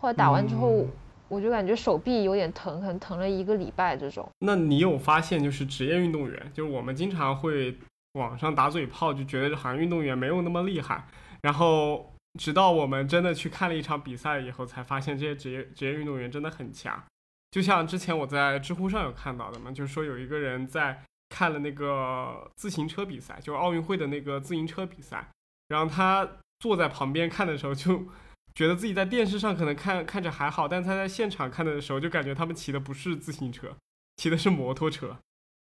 [0.00, 0.84] 后来打完之后，
[1.28, 4.28] 我就感觉手臂有点疼，可能疼了一个礼拜这种。
[4.40, 7.78] 那你有发现，就是职业运动员，就是我们经常会
[8.14, 11.04] 网上打嘴炮，就觉得好像运动员没有那么厉害，
[11.42, 17.02] 然后直到我们真的去看了一场比赛以后，才发现这些职业职业运动员真的很强。
[17.50, 21.02] 就像之前我在知乎上有看到的嘛，就是说有一个人在。
[21.34, 25.30] 看了那个自行车比赛，就是奥运会的那个自行车比赛，
[25.68, 26.28] 然后他
[26.60, 28.06] 坐在旁边看的时候，就
[28.54, 33.74] 觉得自己在电视上可能看看着还好，但他在现场看的时候，就感觉他们骑的不是自行车，
[34.18, 35.16] 骑的是摩托车。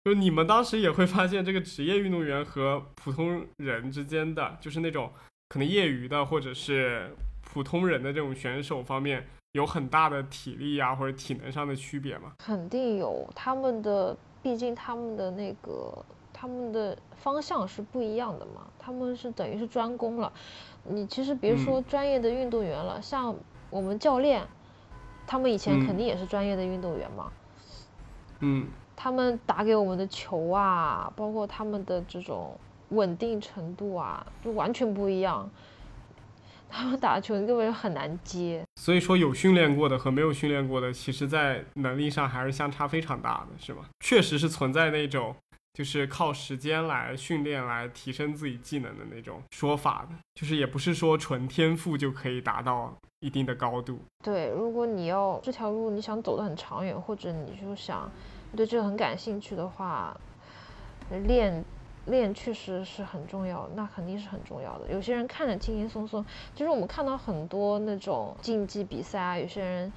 [0.04, 5.12] 就你们当时也会发现，这个职业运动员和普通人之间的，就是那种
[5.50, 12.32] 可能业余的或者是普通人的这种选手方面，有很大的体力啊或者体能上的区别吗？
[12.38, 14.16] 肯定有，他们的。
[14.42, 16.02] 毕竟他们的那个
[16.32, 20.32] 他们的方向是不一样的嘛，他们是等于是专攻了。
[20.82, 23.36] 你其实别说专业的运动员了，像
[23.68, 24.42] 我们教练，
[25.26, 27.30] 他们以前肯定也是专业的运动员嘛。
[28.38, 28.66] 嗯。
[28.96, 32.58] 他们打给我们的球啊，包括他们的这种
[32.90, 35.50] 稳定程度啊，就完全不一样。
[36.72, 43.86] 他们打球根本就很难接，所以说有训练过的和没有训练过的，其实在能力上还是相差非常大的，是吗？
[43.98, 45.34] 确实是存在那种
[45.74, 53.98] 就是靠时间来训练来提升自己技能的那种说法的，就是也不是说纯天赋就可以达到一定的高度。
[54.22, 58.08] 对，如果你要这条路你想走得很长远，或者你就想
[58.56, 60.16] 对这个很感兴趣的话，
[61.26, 61.64] 练。
[62.06, 64.90] 练确实是很重要，那肯定是很重要的。
[64.92, 66.24] 有些人看着轻轻松松，
[66.54, 69.92] 其实我们看到很多那种竞技比赛啊，有些人，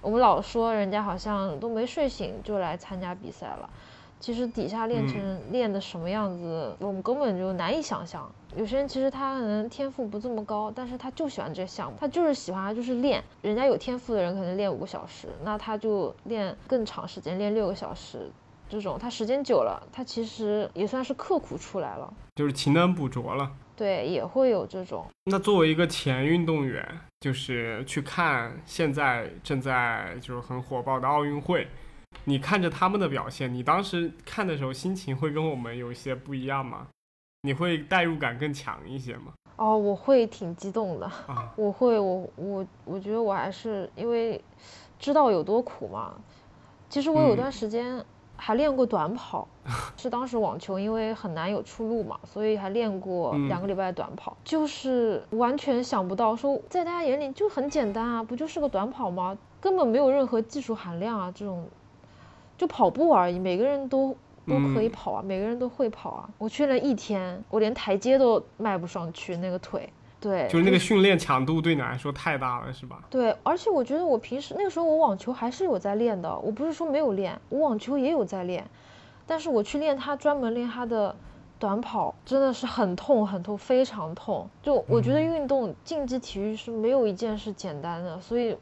[0.00, 3.70] 我们老说人家好像都没睡醒就来参加比赛了，
[4.18, 8.30] 其实底下练成练的什么样子，我们根本就难以想象。
[8.56, 13.22] 有些人其实他可能天赋不这么高，但是他就喜欢这项目，他就是喜欢，就是练。
[13.40, 18.30] 人家有天赋的人可能练五个小时，那他就练更长时间，练六个小时。
[18.72, 23.52] 这种他时间久了，他其实也算是刻苦出来了，就是勤能补拙了。
[23.76, 25.04] 对，也会有这种。
[25.24, 26.82] 那作为一个前运动员，
[27.20, 31.68] 就是去看现在正在就是很火爆的奥运会，
[32.24, 36.86] 你看着他们的表现，你当时看的时候心情会跟我们有一些不一样吗？
[37.42, 39.34] 你会代入感更强一些吗？
[39.56, 41.04] 哦，我会挺激动的。
[41.26, 44.42] 啊，我会，我我我觉得我还是因为
[44.98, 46.14] 知道有多苦嘛。
[46.88, 48.02] 其实我有段时间。
[48.44, 49.46] 还练过短跑，
[49.96, 54.36] 是当时网球因为很难有出路嘛，所以还练过两个礼拜短跑。
[54.42, 59.38] 就是完全想不到，说在大家眼里就很简单啊，不就是个短跑吗？
[59.60, 61.68] 根本没有任何技术含量啊，这种
[62.58, 64.16] 就跑步而已，每个人都
[64.48, 66.28] 都可以跑啊，每个人都会跑啊。
[66.38, 69.88] 我去了一天，我连台阶都迈不上去，那个腿。
[70.22, 73.02] 对，就是那个训练强度对你来说太大了，是吧？
[73.10, 78.64] 对，而且我觉得我平时那个时候我网球还是有在练的，我不是说没有练，我网球也有在练，
[79.26, 81.12] 但是我去练它专门练它的
[81.58, 84.48] 短跑，真的是很痛很痛，非常痛。
[84.62, 88.56] 就我觉得运动竞技体育是没有一件是简单的，所以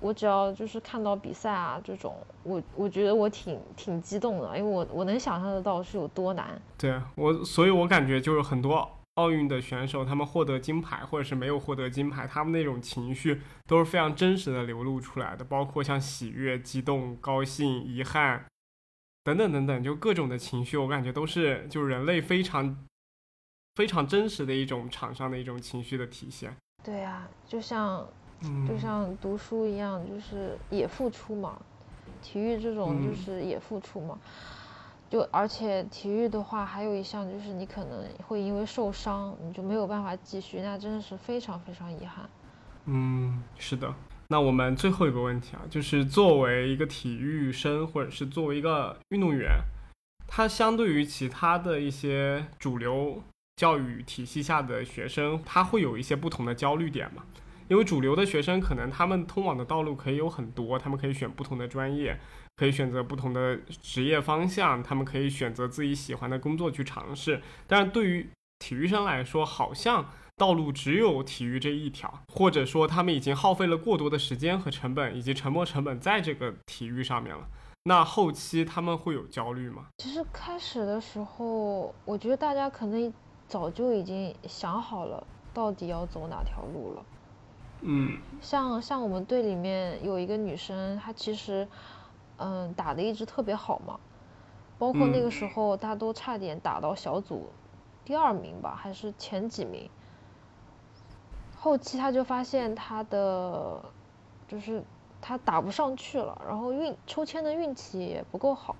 [0.00, 6.60] 我只要就是看到比赛啊这种，我我觉得我挺挺激动的，因为我我能想象得到是有多难。
[6.76, 8.86] 对我，所以我感觉就是很多。
[9.16, 18.44] 奥运的选手，他们获得金牌或者是没有获得金牌，他们那种情绪都是非常真实的流露出来的，包括像喜悦、激动、高兴、遗憾
[19.24, 22.86] 等等等等，就各种的情绪，我感觉都是就是人类非常
[23.74, 26.54] 非常真实的一种场上的一种情绪的体现。
[26.84, 28.06] 对呀，就像
[28.68, 31.58] 就像读书一样，就是也付出嘛，
[32.22, 34.18] 体育这种就是也付出嘛。
[35.08, 42.28] 就而且体育的话，还有一项就是你可能会因为受伤，你就没有办法继续，那真的是非常非常遗憾。
[42.86, 43.94] 嗯，是的。
[44.28, 49.60] 那我们最后一个问题啊，就是作为一个体育生，或者是作为一个运动员，
[50.26, 53.22] 他相对于其他的一些主流
[53.54, 57.22] 教育体系下的学生，他会有一些不同的焦虑点吗？
[57.68, 62.18] 因为主流的学生可能他们通往的道路可以有很多，他们可以选不同的专业，
[62.56, 67.42] 可以选择不同的职业方向，他们可以选择自己喜欢的工作去尝试。
[67.66, 68.28] 但是对于
[68.58, 70.06] 体育生来说，好像
[70.36, 77.46] 道路只有体育这一条，或者说他们已经耗费了过多的时间和成本，以及沉没成本在这个体育上面了。
[77.84, 79.86] 那后期他们会有焦虑吗？
[79.98, 83.12] 其实开始的时候，我觉得大家可能
[83.46, 85.24] 早就已经想好了，
[85.54, 87.04] 到底要走哪条路了。
[87.82, 91.68] 嗯，像像我们队里面有一个女生，她其实，
[92.38, 93.98] 嗯，打的一直特别好嘛，
[94.78, 97.48] 包括那个时候，他都差点打到小组
[98.04, 99.88] 第二名吧，还是前几名。
[101.58, 103.82] 后期他就发现他的，
[104.46, 104.82] 就是
[105.20, 108.76] 他打不上去了，然后运抽签的运气也不够好，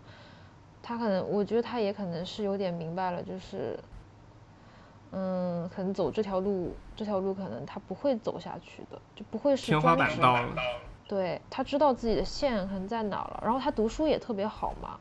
[0.82, 3.78] 他可能，我觉得他也可能是有点明白了，就是。
[5.12, 10.48] 嗯，可能走这条路，这条路可能他不会走下去的，就不会是天花板到了。
[11.08, 14.98] 对他知道自己的线可能在哪了，然后他读书也特别好嘛，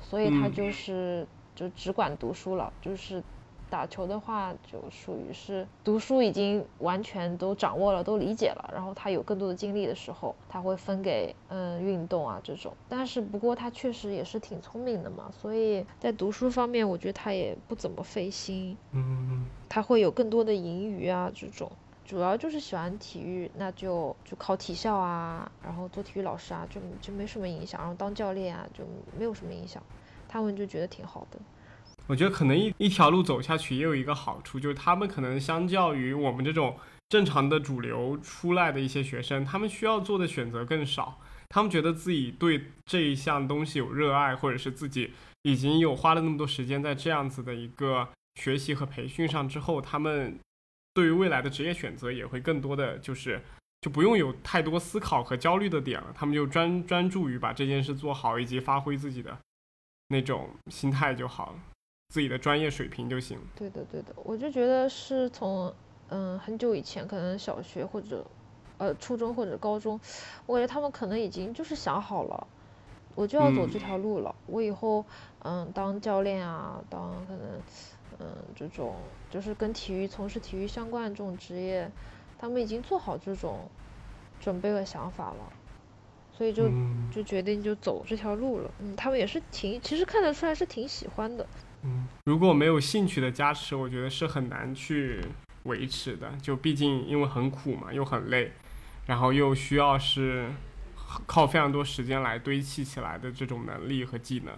[0.00, 3.22] 所以他就是就只管读书了，就是。
[3.70, 8.70] 打球的话，就属于是读书已经完全都掌握了，都理解了。
[8.72, 12.72] 然后他有更多的精力的时候，他会分给嗯运动啊这种。
[12.88, 18.74] 但是不过他确实也是挺聪明的嘛，所以在读书方面，我觉得他也不怎么费心。
[18.92, 21.70] 嗯，他会有更多的盈余啊这种。
[22.08, 27.78] 主要就是喜欢体育，那就就考体校啊，然后做体育老师啊，就就没什么影响。
[27.82, 28.82] 然后当教练啊，就
[29.18, 29.82] 没有什么影响。
[30.26, 31.38] 他们就觉得挺好的。
[32.06, 36.74] 我觉得可能一一条路走下去也有一个好处，就是他们可能相较于我们这种
[37.10, 41.18] 正常的主流出来的一些学生，他们需要做的选择更少。
[41.50, 45.12] 他们觉得自己对这一项东西有热爱，或者是自己
[45.42, 50.38] 已经有花了那么多时间在这样子的一个学习和培训上之后，他们
[50.98, 53.40] 对于未来的职业选择也会更多的就是
[53.82, 56.12] 就不用有太多思考和焦虑的点了。
[56.12, 59.38] 他们就专专注于把这件事做好，以及发挥自己的
[60.08, 61.54] 那种心态就好了。
[62.08, 63.38] 自己的专业水平就行。
[63.54, 65.72] 对的，对的，我就觉得是从
[66.08, 68.26] 嗯很久以前，可能小学或者
[68.78, 70.00] 呃初中或者高中，
[70.46, 72.46] 我感觉他们可能已经就是想好了，
[73.14, 74.34] 我就要走这条路了。
[74.46, 75.04] 我以后
[75.44, 77.60] 嗯当教练啊，当可能
[78.20, 78.26] 嗯
[78.56, 78.96] 这种
[79.30, 81.90] 就是跟体育从事体育相关的这种职业，
[82.38, 83.68] 他们已经做好这种
[84.40, 85.52] 准备和想法了，
[86.32, 86.68] 所以就
[87.12, 88.70] 就决定就走这条路了。
[88.80, 91.46] 嗯，他们也是挺，其实看得出来是挺喜欢的。
[91.82, 95.20] 嗯，如果没有兴趣的加持，我觉得是很难去
[95.64, 96.28] 维持的。
[96.42, 98.52] 就毕竟因为很苦嘛，又很累，
[99.06, 100.50] 然后又需要是
[101.24, 104.52] 靠非常多时间来堆砌起来的这种能力和技能。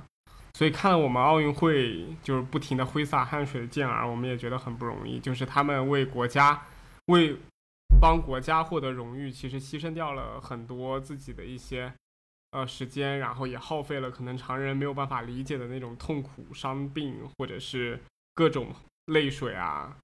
[0.60, 5.18] 所以看了我们奥运会就是不停的挥洒汗水的健儿，我们也觉得很不容易。
[5.18, 6.66] 就是他们为国家，
[7.06, 7.34] 为
[7.98, 11.90] 帮国家获得荣誉，其实牺牲掉了很多自己的一些。
[12.50, 17.98] 呃，时间，然后也耗费了可能常人没有办法理解的那种痛苦、伤病，或者是
[18.34, 18.74] 各种
[19.06, 19.96] 泪水啊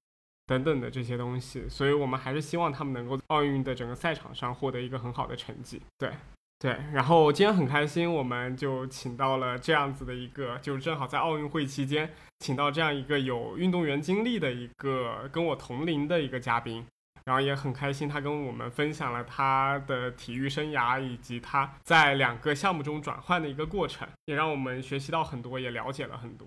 [0.46, 5.82] 等等的这些东西，所以我们还是希望他们能够奥运的整个赛场上获得一个很好的成绩。
[5.98, 6.14] 对，
[6.58, 6.76] 对。
[6.92, 16.86] 然后今天很开心，我们就请到了这样子的一个，就是正好在奥运会期间，请到这样一个有运动员经历的一个跟我同龄的一个嘉宾。
[17.24, 26.46] 然后也很开心，他跟我们分享了他的体育生涯以及他在两个项目中转换的一个过程，也让我们学习到很多，也了解了很多。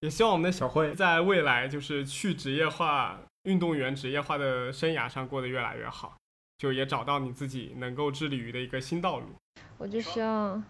[0.00, 6.16] 也希望我们的小慧在未来就是去职业化运动员、职业化的生涯上过得越来越好，
[6.58, 9.26] 就也找到你自己能够致力于的一个新道路。
[9.78, 10.62] 我就希望，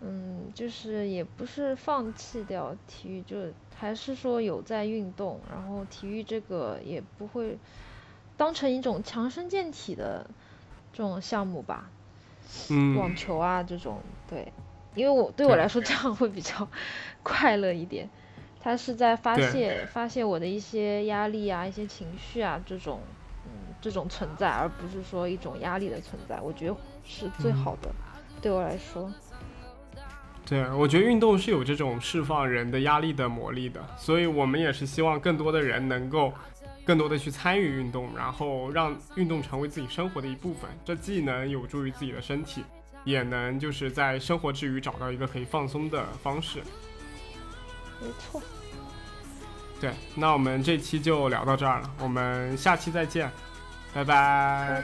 [0.00, 3.36] 嗯，就是也不是放弃掉体育，就
[3.76, 7.56] 还是说有在运动，然后体育这个也不会。
[8.36, 10.24] 当成一种强身健体的
[10.92, 11.90] 这种项目吧，
[12.70, 14.00] 嗯，网球啊这种，
[14.30, 14.52] 对，
[14.94, 16.68] 因为我对我来说这样会比较
[17.24, 18.08] 快乐一点。
[18.60, 23.17] 它是在发泄发泄我的一些压力啊、一些情绪啊这种，嗯，
[23.80, 27.90] 这种存在，而不是说一种压力的存在，我觉得是最好的，
[28.40, 29.12] 对我来说。
[30.44, 36.32] 对，我觉得运动是有这种释放人的压力的魔力的，所以我们也是希望更多的人能够。
[36.84, 42.64] 更多的去参与运动，然后让运动成为自己生活的一部分，这既能有助于自己的身体，
[43.04, 46.62] 也能就是在生活之余找到一个可以放松的方式。
[48.00, 48.40] 没错。
[49.78, 53.30] 对，那我们这期就聊到这儿了，我们下期再见，
[53.94, 54.82] 拜拜。